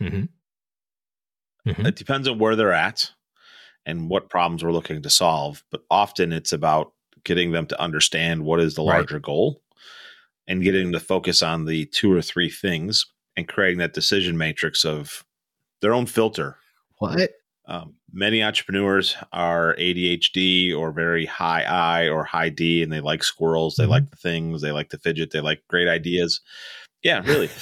mm-hmm. 0.00 0.24
Mm-hmm. 1.68 1.86
it 1.86 1.96
depends 1.96 2.28
on 2.28 2.38
where 2.38 2.56
they're 2.56 2.72
at 2.72 3.10
and 3.86 4.10
what 4.10 4.28
problems 4.28 4.62
we're 4.62 4.72
looking 4.72 5.00
to 5.00 5.10
solve. 5.10 5.62
But 5.70 5.82
often 5.90 6.32
it's 6.32 6.52
about 6.52 6.92
getting 7.24 7.52
them 7.52 7.66
to 7.66 7.80
understand 7.80 8.44
what 8.44 8.60
is 8.60 8.74
the 8.74 8.82
larger 8.82 9.14
right. 9.14 9.22
goal 9.22 9.62
and 10.46 10.62
getting 10.62 10.84
them 10.84 10.92
to 10.92 11.00
focus 11.00 11.42
on 11.42 11.64
the 11.64 11.86
two 11.86 12.12
or 12.12 12.20
three 12.20 12.50
things 12.50 13.06
and 13.36 13.48
creating 13.48 13.78
that 13.78 13.94
decision 13.94 14.36
matrix 14.36 14.84
of 14.84 15.24
their 15.80 15.94
own 15.94 16.06
filter. 16.06 16.56
What? 16.98 17.30
Um, 17.68 17.94
many 18.12 18.42
entrepreneurs 18.42 19.16
are 19.32 19.74
ADHD 19.78 20.76
or 20.76 20.92
very 20.92 21.26
high 21.26 21.62
I 21.62 22.08
or 22.08 22.24
high 22.24 22.48
D, 22.48 22.82
and 22.82 22.92
they 22.92 23.00
like 23.00 23.24
squirrels. 23.24 23.74
They 23.74 23.84
mm-hmm. 23.84 23.90
like 23.90 24.10
the 24.10 24.16
things. 24.16 24.62
They 24.62 24.72
like 24.72 24.90
to 24.90 24.98
fidget. 24.98 25.32
They 25.32 25.40
like 25.40 25.62
great 25.68 25.88
ideas. 25.88 26.40
Yeah, 27.02 27.22
really. 27.24 27.50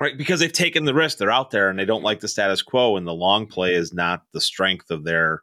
right 0.00 0.16
because 0.16 0.40
they've 0.40 0.52
taken 0.52 0.86
the 0.86 0.94
risk 0.94 1.18
they're 1.18 1.30
out 1.30 1.50
there 1.50 1.68
and 1.68 1.78
they 1.78 1.84
don't 1.84 2.02
like 2.02 2.20
the 2.20 2.26
status 2.26 2.62
quo 2.62 2.96
and 2.96 3.06
the 3.06 3.12
long 3.12 3.46
play 3.46 3.74
is 3.74 3.92
not 3.92 4.22
the 4.32 4.40
strength 4.40 4.90
of 4.90 5.04
their 5.04 5.42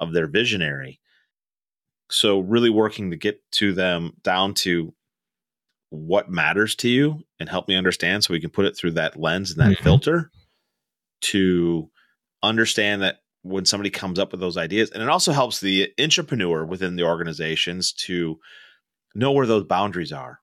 of 0.00 0.12
their 0.12 0.26
visionary 0.26 1.00
so 2.10 2.40
really 2.40 2.68
working 2.68 3.10
to 3.10 3.16
get 3.16 3.40
to 3.52 3.72
them 3.72 4.12
down 4.22 4.52
to 4.52 4.92
what 5.88 6.30
matters 6.30 6.74
to 6.74 6.88
you 6.88 7.20
and 7.38 7.48
help 7.48 7.68
me 7.68 7.76
understand 7.76 8.22
so 8.22 8.32
we 8.32 8.40
can 8.40 8.50
put 8.50 8.66
it 8.66 8.76
through 8.76 8.90
that 8.90 9.18
lens 9.18 9.52
and 9.52 9.60
that 9.60 9.74
mm-hmm. 9.74 9.84
filter 9.84 10.30
to 11.20 11.88
understand 12.42 13.02
that 13.02 13.20
when 13.42 13.64
somebody 13.64 13.90
comes 13.90 14.18
up 14.18 14.30
with 14.30 14.40
those 14.40 14.56
ideas 14.56 14.90
and 14.90 15.02
it 15.02 15.08
also 15.08 15.32
helps 15.32 15.60
the 15.60 15.92
intrapreneur 15.98 16.66
within 16.66 16.96
the 16.96 17.02
organizations 17.02 17.92
to 17.92 18.38
know 19.14 19.32
where 19.32 19.46
those 19.46 19.64
boundaries 19.64 20.12
are 20.12 20.42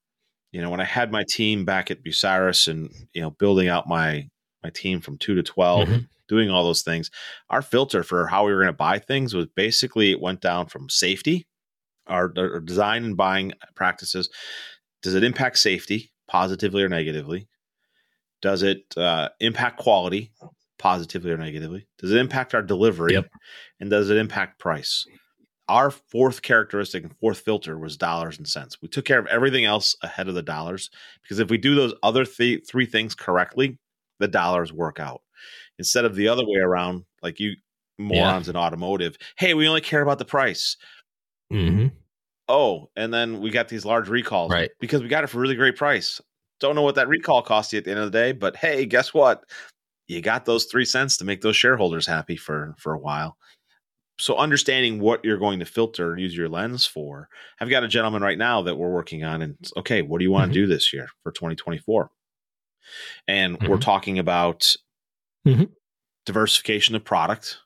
you 0.52 0.62
know, 0.62 0.70
when 0.70 0.82
I 0.82 0.86
had 0.86 1.12
my 1.12 1.24
team 1.28 1.66
back 1.66 1.92
at 1.92 2.04
Bucyrus 2.04 2.68
and, 2.68 2.92
you 3.14 3.22
know, 3.22 3.32
building 3.32 3.68
out 3.68 3.88
my 3.88 4.30
my 4.64 4.70
team 4.70 5.00
from 5.00 5.18
two 5.18 5.36
to 5.36 5.44
12 5.44 5.88
mm-hmm. 5.88 6.00
doing 6.28 6.50
all 6.50 6.64
those 6.64 6.82
things, 6.82 7.12
our 7.50 7.62
filter 7.62 8.04
for 8.04 8.28
how 8.28 8.46
we 8.46 8.52
were 8.52 8.62
going 8.62 8.74
to 8.74 8.74
buy 8.74 9.00
things 9.00 9.34
was 9.34 9.48
basically 9.56 10.12
it 10.12 10.20
went 10.20 10.42
down 10.42 10.66
from 10.66 10.90
safety, 10.90 11.48
our, 12.08 12.34
our 12.36 12.60
design 12.60 13.06
and 13.06 13.16
buying 13.16 13.54
practices. 13.76 14.30
Does 15.02 15.16
it 15.16 15.24
impact 15.24 15.60
safety 15.60 16.12
positively 16.28 16.84
or 16.84 16.90
negatively? 16.90 17.48
Does 18.42 18.64
it 18.64 18.84
uh, 18.98 19.30
impact 19.40 19.80
quality 19.80 20.32
positively 20.80 21.32
or 21.32 21.38
negatively? 21.38 21.88
Does 22.00 22.12
it 22.12 22.18
impact 22.18 22.56
our 22.56 22.64
delivery? 22.64 23.14
Yep. 23.14 23.28
And 23.80 23.90
does 23.90 24.10
it 24.10 24.18
impact 24.18 24.60
price? 24.60 25.06
our 25.70 25.92
fourth 25.92 26.42
characteristic 26.42 27.04
and 27.04 27.16
fourth 27.20 27.40
filter 27.42 27.78
was 27.78 27.96
dollars 27.96 28.40
and 28.40 28.48
cents. 28.48 28.82
We 28.82 28.88
took 28.88 29.06
care 29.06 29.20
of 29.20 29.28
everything 29.28 29.66
else 29.66 29.96
ahead 30.02 30.28
of 30.28 30.34
the 30.34 30.42
dollars 30.42 30.90
because 31.22 31.38
if 31.38 31.50
we 31.50 31.60
do 31.60 31.76
those 31.76 31.94
other 32.02 32.26
th- 32.26 32.68
three 32.68 32.88
things 32.88 33.14
correctly, 33.14 33.78
the 34.18 34.28
dollars 34.28 34.74
work 34.74 35.00
out 35.00 35.22
instead 35.78 36.06
of 36.06 36.16
the 36.16 36.28
other 36.28 36.44
way 36.44 36.60
around, 36.60 37.06
like 37.22 37.40
you 37.40 37.54
morons 38.00 38.48
yeah. 38.48 38.52
in 38.52 38.58
automotive. 38.58 39.16
Hey, 39.38 39.54
we 39.54 39.68
only 39.68 39.82
care 39.82 40.02
about 40.02 40.18
the 40.18 40.26
price. 40.26 40.76
Mm-hmm. 41.54 41.88
Oh, 42.48 42.90
and 42.96 43.14
then 43.14 43.40
we 43.40 43.52
got 43.52 43.68
these 43.68 43.86
large 43.86 44.10
recalls, 44.10 44.52
right? 44.52 44.72
Because 44.80 45.04
we 45.04 45.08
got 45.08 45.24
it 45.24 45.28
for 45.28 45.38
a 45.38 45.42
really 45.42 45.56
great 45.56 45.76
price. 45.76 46.20
Don't 46.60 46.76
know 46.76 46.82
what 46.82 46.96
that 46.96 47.08
recall 47.08 47.44
cost 47.44 47.72
you 47.72 47.78
at 47.78 47.86
the 47.86 47.92
end 47.92 48.00
of 48.00 48.12
the 48.12 48.18
day, 48.18 48.32
but 48.32 48.56
hey, 48.56 48.88
guess 48.88 49.14
what? 49.14 49.44
You 50.10 50.22
got 50.22 50.46
those 50.46 50.66
three 50.66 50.86
cents 50.86 51.18
to 51.18 51.26
make 51.26 51.42
those 51.42 51.56
shareholders 51.56 52.08
happy 52.08 52.36
for 52.36 52.76
for 52.78 52.94
a 52.94 53.00
while 53.00 53.38
so 54.20 54.36
understanding 54.36 55.00
what 55.00 55.24
you're 55.24 55.38
going 55.38 55.60
to 55.60 55.66
filter 55.66 56.18
use 56.18 56.36
your 56.36 56.50
lens 56.50 56.86
for 56.86 57.30
i've 57.60 57.70
got 57.70 57.84
a 57.84 57.88
gentleman 57.88 58.22
right 58.22 58.38
now 58.38 58.62
that 58.62 58.76
we're 58.76 58.92
working 58.92 59.24
on 59.24 59.42
and 59.42 59.56
okay 59.78 60.02
what 60.02 60.20
do 60.20 60.24
you 60.24 60.32
want 60.32 60.46
mm-hmm. 60.46 60.54
to 60.54 60.60
do 60.60 60.68
this 60.68 60.94
year 60.94 61.08
for 61.24 61.32
2024 61.32 62.12
and 63.28 63.58
mm-hmm. 63.58 63.72
we're 63.72 63.78
talking 63.78 64.20
about 64.20 64.76
mm-hmm. 65.48 65.64
diversification 66.26 66.96
of 66.96 67.04
product 67.04 67.58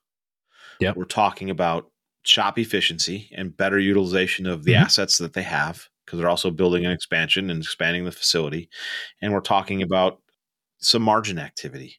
yeah 0.79 0.93
we're 0.95 1.03
talking 1.03 1.49
about 1.49 1.89
shop 2.23 2.58
efficiency 2.58 3.29
and 3.36 3.58
better 3.58 3.79
utilization 3.79 4.45
of 4.45 4.63
the 4.63 4.73
mm-hmm. 4.73 4.84
assets 4.84 5.17
that 5.17 5.34
they 5.34 5.43
have 5.43 5.88
because 6.06 6.19
they're 6.19 6.29
also 6.29 6.51
building 6.51 6.86
an 6.86 6.91
expansion 6.91 7.49
and 7.49 7.62
expanding 7.62 8.06
the 8.06 8.12
facility 8.12 8.69
and 9.21 9.34
we're 9.34 9.41
talking 9.41 9.82
about 9.82 10.19
some 10.79 11.01
margin 11.01 11.39
activity 11.39 11.97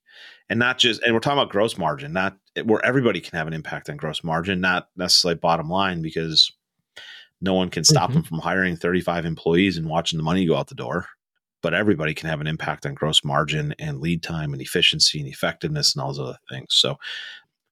and 0.54 0.60
not 0.60 0.78
just 0.78 1.02
and 1.02 1.12
we're 1.12 1.18
talking 1.18 1.36
about 1.36 1.50
gross 1.50 1.76
margin 1.76 2.12
not 2.12 2.36
where 2.62 2.84
everybody 2.86 3.20
can 3.20 3.36
have 3.36 3.48
an 3.48 3.52
impact 3.52 3.90
on 3.90 3.96
gross 3.96 4.22
margin 4.22 4.60
not 4.60 4.88
necessarily 4.96 5.36
bottom 5.36 5.68
line 5.68 6.00
because 6.00 6.52
no 7.40 7.54
one 7.54 7.68
can 7.68 7.82
stop 7.82 8.10
mm-hmm. 8.10 8.20
them 8.20 8.22
from 8.22 8.38
hiring 8.38 8.76
35 8.76 9.24
employees 9.24 9.76
and 9.76 9.88
watching 9.88 10.16
the 10.16 10.22
money 10.22 10.46
go 10.46 10.54
out 10.54 10.68
the 10.68 10.76
door 10.76 11.08
but 11.60 11.74
everybody 11.74 12.14
can 12.14 12.28
have 12.28 12.40
an 12.40 12.46
impact 12.46 12.86
on 12.86 12.94
gross 12.94 13.24
margin 13.24 13.74
and 13.80 13.98
lead 13.98 14.22
time 14.22 14.52
and 14.52 14.62
efficiency 14.62 15.18
and 15.18 15.28
effectiveness 15.28 15.92
and 15.92 16.02
all 16.02 16.12
those 16.12 16.20
other 16.20 16.38
things 16.48 16.68
so 16.70 16.96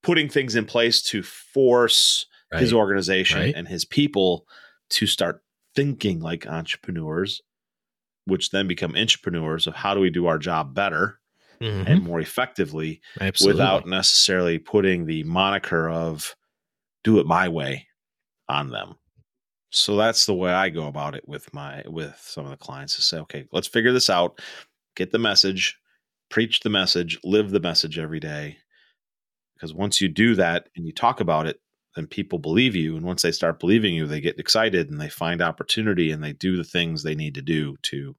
putting 0.03 0.29
things 0.29 0.57
in 0.57 0.65
place 0.65 1.01
to 1.01 1.23
force 1.23 2.27
right. 2.53 2.61
his 2.61 2.73
organization 2.73 3.43
right. 3.43 3.55
and 3.55 3.69
his 3.69 3.85
people 3.85 4.45
to 4.91 5.07
start 5.07 5.41
thinking 5.77 6.19
like 6.19 6.49
entrepreneurs 6.49 7.41
which 8.25 8.51
then 8.51 8.67
become 8.67 8.97
entrepreneurs 8.97 9.69
of 9.69 9.75
how 9.77 9.95
do 9.95 10.01
we 10.01 10.11
do 10.11 10.27
our 10.27 10.39
job 10.39 10.75
better 10.75 11.21
mm-hmm. 11.63 11.87
and 11.87 12.03
more 12.03 12.21
effectively 12.21 13.01
Absolutely. 13.21 13.55
without 13.55 13.87
necessarily 13.87 14.59
putting 14.59 15.07
the 15.07 15.23
moniker 15.25 15.89
of 15.89 16.35
do 17.05 17.19
it 17.19 17.27
my 17.27 17.49
way 17.49 17.87
on 18.49 18.71
them. 18.71 18.95
So 19.71 19.97
that's 19.97 20.27
the 20.27 20.35
way 20.35 20.53
I 20.53 20.69
go 20.69 20.87
about 20.87 21.15
it 21.15 21.27
with 21.27 21.53
my 21.55 21.83
with 21.87 22.19
some 22.23 22.45
of 22.45 22.51
the 22.51 22.57
clients 22.59 22.95
to 22.97 23.03
say, 23.03 23.19
okay, 23.21 23.47
let's 23.53 23.69
figure 23.69 23.93
this 23.93 24.11
out, 24.11 24.41
get 24.97 25.13
the 25.13 25.19
message, 25.19 25.79
preach 26.31 26.61
the 26.61 26.71
message, 26.71 27.19
live 27.25 27.51
the 27.51 27.61
message 27.61 27.99
every 27.99 28.21
day. 28.21 28.59
Because 29.55 29.73
once 29.73 30.01
you 30.01 30.09
do 30.09 30.35
that 30.35 30.69
and 30.77 30.85
you 30.85 30.93
talk 30.93 31.21
about 31.21 31.47
it, 31.47 31.61
then 31.97 32.07
people 32.07 32.39
believe 32.39 32.75
you. 32.75 32.97
And 32.97 33.07
once 33.07 33.23
they 33.23 33.33
start 33.33 33.61
believing 33.61 33.95
you, 33.95 34.07
they 34.07 34.21
get 34.21 34.39
excited 34.39 34.91
and 34.91 35.01
they 35.01 35.09
find 35.09 35.41
opportunity 35.41 36.11
and 36.11 36.23
they 36.23 36.33
do 36.33 36.57
the 36.57 36.65
things 36.65 37.03
they 37.03 37.15
need 37.15 37.35
to 37.35 37.43
do 37.43 37.77
to 37.83 38.17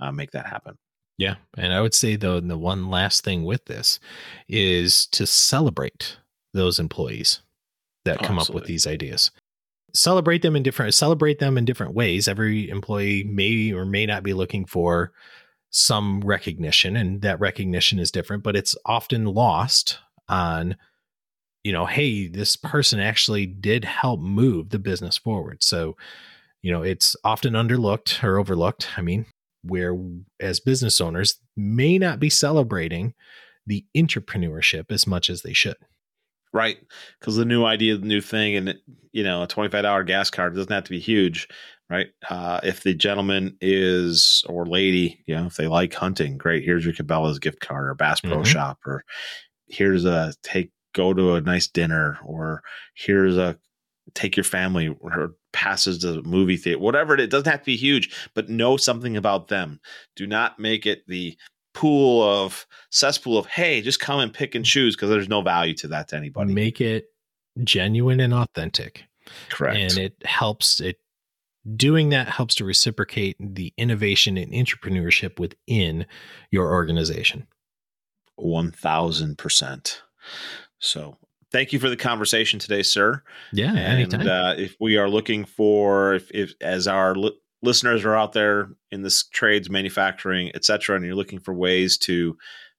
uh, 0.00 0.12
make 0.12 0.32
that 0.32 0.46
happen. 0.46 0.76
Yeah. 1.20 1.34
And 1.58 1.74
I 1.74 1.82
would 1.82 1.92
say, 1.92 2.16
though, 2.16 2.40
the 2.40 2.56
one 2.56 2.88
last 2.88 3.22
thing 3.24 3.44
with 3.44 3.66
this 3.66 4.00
is 4.48 5.04
to 5.08 5.26
celebrate 5.26 6.16
those 6.54 6.78
employees 6.78 7.42
that 8.06 8.22
oh, 8.22 8.26
come 8.26 8.38
Absolutely. 8.38 8.52
up 8.58 8.62
with 8.62 8.68
these 8.68 8.86
ideas. 8.86 9.30
celebrate 9.92 10.40
them 10.40 10.56
in 10.56 10.62
different 10.62 10.94
celebrate 10.94 11.38
them 11.38 11.58
in 11.58 11.66
different 11.66 11.92
ways. 11.92 12.26
Every 12.26 12.70
employee 12.70 13.22
may 13.24 13.70
or 13.70 13.84
may 13.84 14.06
not 14.06 14.22
be 14.22 14.32
looking 14.32 14.64
for 14.64 15.12
some 15.68 16.22
recognition 16.22 16.96
and 16.96 17.20
that 17.20 17.38
recognition 17.38 17.98
is 17.98 18.10
different, 18.10 18.42
but 18.42 18.56
it's 18.56 18.74
often 18.86 19.26
lost 19.26 19.98
on 20.26 20.74
you 21.64 21.72
know, 21.74 21.84
hey, 21.84 22.28
this 22.28 22.56
person 22.56 22.98
actually 22.98 23.44
did 23.44 23.84
help 23.84 24.20
move 24.20 24.70
the 24.70 24.78
business 24.78 25.18
forward. 25.18 25.62
So, 25.62 25.98
you 26.62 26.72
know, 26.72 26.80
it's 26.82 27.14
often 27.24 27.52
underlooked 27.52 28.24
or 28.24 28.38
overlooked. 28.38 28.88
I 28.96 29.02
mean, 29.02 29.26
where 29.62 29.96
as 30.38 30.60
business 30.60 31.00
owners 31.00 31.38
may 31.56 31.98
not 31.98 32.18
be 32.18 32.30
celebrating 32.30 33.14
the 33.66 33.84
entrepreneurship 33.96 34.90
as 34.90 35.06
much 35.06 35.30
as 35.30 35.42
they 35.42 35.52
should. 35.52 35.76
Right. 36.52 36.78
Because 37.18 37.36
the 37.36 37.44
new 37.44 37.64
idea, 37.64 37.96
the 37.96 38.06
new 38.06 38.20
thing, 38.20 38.56
and, 38.56 38.74
you 39.12 39.22
know, 39.22 39.42
a 39.42 39.46
$25 39.46 40.06
gas 40.06 40.30
card 40.30 40.54
doesn't 40.54 40.72
have 40.72 40.84
to 40.84 40.90
be 40.90 40.98
huge, 40.98 41.46
right? 41.88 42.08
Uh, 42.28 42.60
if 42.64 42.82
the 42.82 42.94
gentleman 42.94 43.56
is 43.60 44.42
or 44.48 44.66
lady, 44.66 45.22
you 45.26 45.36
know, 45.36 45.46
if 45.46 45.56
they 45.56 45.68
like 45.68 45.94
hunting, 45.94 46.38
great. 46.38 46.64
Here's 46.64 46.84
your 46.84 46.94
Cabela's 46.94 47.38
gift 47.38 47.60
card 47.60 47.88
or 47.88 47.94
Bass 47.94 48.20
Pro 48.20 48.38
mm-hmm. 48.38 48.42
Shop, 48.42 48.78
or 48.84 49.04
here's 49.68 50.04
a 50.04 50.34
take, 50.42 50.72
go 50.92 51.14
to 51.14 51.34
a 51.34 51.40
nice 51.40 51.68
dinner, 51.68 52.18
or 52.24 52.62
here's 52.94 53.36
a 53.36 53.56
take 54.14 54.36
your 54.36 54.44
family 54.44 54.94
or 55.00 55.34
passes 55.52 55.98
to 55.98 56.12
the 56.12 56.22
movie 56.22 56.56
theater, 56.56 56.78
whatever 56.78 57.14
it, 57.14 57.20
it 57.20 57.30
doesn't 57.30 57.50
have 57.50 57.60
to 57.60 57.66
be 57.66 57.76
huge, 57.76 58.14
but 58.34 58.48
know 58.48 58.76
something 58.76 59.16
about 59.16 59.48
them. 59.48 59.80
Do 60.16 60.26
not 60.26 60.58
make 60.58 60.86
it 60.86 61.06
the 61.06 61.36
pool 61.72 62.22
of 62.22 62.66
cesspool 62.90 63.38
of 63.38 63.46
hey 63.46 63.80
just 63.80 64.00
come 64.00 64.18
and 64.18 64.34
pick 64.34 64.56
and 64.56 64.64
choose 64.64 64.96
because 64.96 65.08
there's 65.08 65.28
no 65.28 65.40
value 65.40 65.74
to 65.74 65.88
that 65.88 66.08
to 66.08 66.16
anybody. 66.16 66.52
Make 66.52 66.80
it 66.80 67.06
genuine 67.62 68.20
and 68.20 68.34
authentic. 68.34 69.04
Correct. 69.48 69.76
And 69.76 69.98
it 69.98 70.14
helps 70.24 70.80
it 70.80 70.98
doing 71.76 72.08
that 72.08 72.28
helps 72.28 72.54
to 72.56 72.64
reciprocate 72.64 73.36
the 73.38 73.72
innovation 73.76 74.36
and 74.36 74.52
entrepreneurship 74.52 75.38
within 75.38 76.06
your 76.50 76.72
organization. 76.72 77.46
1000% 78.38 79.96
so 80.78 81.18
thank 81.52 81.72
you 81.72 81.78
for 81.78 81.88
the 81.88 81.96
conversation 81.96 82.58
today 82.58 82.82
sir 82.82 83.22
yeah 83.52 83.74
and 83.74 84.28
uh, 84.28 84.54
if 84.56 84.76
we 84.80 84.96
are 84.96 85.08
looking 85.08 85.44
for 85.44 86.14
if, 86.14 86.30
if 86.32 86.54
as 86.60 86.86
our 86.86 87.14
li- 87.14 87.38
listeners 87.62 88.04
are 88.04 88.16
out 88.16 88.32
there 88.32 88.70
in 88.90 89.02
this 89.02 89.24
trades, 89.24 89.70
manufacturing, 89.70 90.50
etc., 90.54 90.96
and 90.96 91.04
you're 91.04 91.14
looking 91.14 91.40
for 91.40 91.54
ways 91.54 91.98
to 91.98 92.36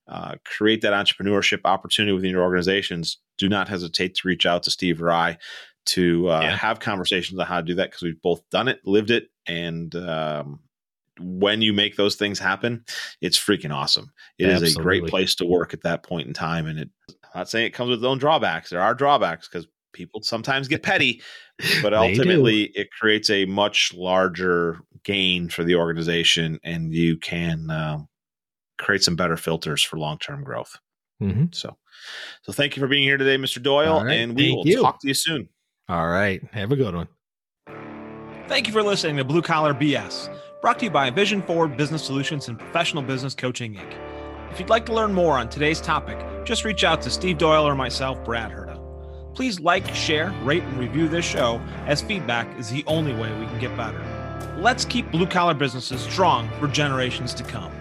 uh, 0.08 0.36
create 0.46 0.82
that 0.82 0.94
entrepreneurship 0.94 1.62
opportunity 1.66 2.14
within 2.14 2.32
your 2.32 2.44
organizations, 2.44 3.18
do 3.38 3.48
not 3.48 3.68
hesitate 3.68 4.16
to 4.16 4.28
reach 4.28 4.46
out 4.46 4.64
to 4.64 4.72
Steve 4.72 5.02
or 5.02 5.12
I 5.12 5.38
to 5.84 6.30
uh, 6.30 6.42
yeah. 6.42 6.56
have 6.56 6.80
conversations 6.80 7.40
on 7.40 7.48
how 7.48 7.58
to 7.58 7.66
do 7.66 7.76
that 7.76 7.90
because 7.90 8.04
we've 8.04 8.22
both 8.22 8.48
done 8.52 8.68
it, 8.68 8.80
lived 8.86 9.10
it, 9.12 9.30
and 9.48 9.96
um, 9.96 10.60
when 11.20 11.62
you 11.62 11.74
make 11.74 11.96
those 11.96 12.16
things 12.16 12.40
happen, 12.40 12.84
it's 13.20 13.38
freaking 13.38 13.74
awesome. 13.74 14.12
It 14.38 14.46
Absolutely. 14.46 14.68
is 14.68 14.78
a 14.78 14.82
great 14.82 15.08
place 15.08 15.36
to 15.36 15.46
work 15.46 15.74
at 15.74 15.84
that 15.84 16.04
point 16.04 16.28
in 16.28 16.34
time, 16.34 16.68
and 16.68 16.80
it. 16.80 16.90
I'm 17.34 17.40
not 17.40 17.50
saying 17.50 17.66
it 17.66 17.74
comes 17.74 17.90
with 17.90 18.00
its 18.00 18.06
own 18.06 18.18
drawbacks. 18.18 18.70
There 18.70 18.82
are 18.82 18.94
drawbacks 18.94 19.48
because 19.48 19.68
people 19.94 20.22
sometimes 20.22 20.68
get 20.68 20.84
petty, 20.84 21.22
but 21.82 21.94
ultimately 21.94 22.64
it 22.76 22.90
creates 22.92 23.30
a 23.30 23.46
much 23.46 23.94
larger 23.94 24.80
gain 25.04 25.50
for 25.50 25.64
the 25.64 25.76
organization, 25.76 26.60
and 26.64 26.94
you 26.94 27.18
can 27.18 27.70
uh, 27.70 28.00
create 28.78 29.04
some 29.04 29.16
better 29.16 29.38
filters 29.38 29.82
for 29.82 29.98
long 29.98 30.18
term 30.18 30.44
growth. 30.44 30.78
Mm-hmm. 31.22 31.46
So, 31.52 31.78
so 32.42 32.52
thank 32.52 32.76
you 32.76 32.82
for 32.82 32.88
being 32.88 33.04
here 33.04 33.18
today, 33.18 33.38
Mr. 33.38 33.62
Doyle, 33.62 34.04
right, 34.04 34.14
and 34.14 34.36
we 34.36 34.54
will 34.54 34.68
you. 34.68 34.82
talk 34.82 35.00
to 35.02 35.08
you 35.08 35.14
soon. 35.14 35.50
All 35.88 36.10
right, 36.10 36.42
have 36.52 36.72
a 36.72 36.76
good 36.76 36.96
one. 36.96 37.08
Thank 38.48 38.68
you 38.68 38.74
for 38.74 38.84
listening 38.84 39.18
to 39.18 39.24
Blue 39.24 39.42
Collar 39.42 39.74
BS, 39.74 40.36
brought 40.62 40.80
to 40.80 40.86
you 40.86 40.92
by 40.92 41.10
Vision 41.10 41.42
Forward 41.42 41.78
Business 41.78 42.04
Solutions 42.04 42.50
and 42.50 42.60
Professional 42.60 43.04
Business 43.04 43.34
Coaching 43.34 43.76
Inc. 43.76 44.11
If 44.52 44.60
you'd 44.60 44.70
like 44.70 44.86
to 44.88 44.94
learn 44.94 45.14
more 45.14 45.38
on 45.38 45.48
today's 45.48 45.80
topic, 45.80 46.20
just 46.44 46.66
reach 46.66 46.84
out 46.84 47.02
to 47.04 47.10
Steve 47.10 47.38
Doyle 47.38 47.66
or 47.66 47.74
myself, 47.74 48.22
Brad 48.26 48.52
Herta. 48.52 48.78
Please 49.34 49.62
like, 49.62 49.96
share, 49.96 50.32
rate, 50.44 50.62
and 50.62 50.78
review 50.78 51.08
this 51.08 51.24
show, 51.24 51.62
as 51.86 52.02
feedback 52.02 52.60
is 52.60 52.70
the 52.70 52.84
only 52.86 53.14
way 53.14 53.32
we 53.40 53.46
can 53.46 53.60
get 53.60 53.76
better. 53.78 54.04
Let's 54.58 54.84
keep 54.84 55.10
blue 55.10 55.26
collar 55.26 55.54
businesses 55.54 56.02
strong 56.02 56.50
for 56.60 56.68
generations 56.68 57.34
to 57.36 57.44
come. 57.44 57.72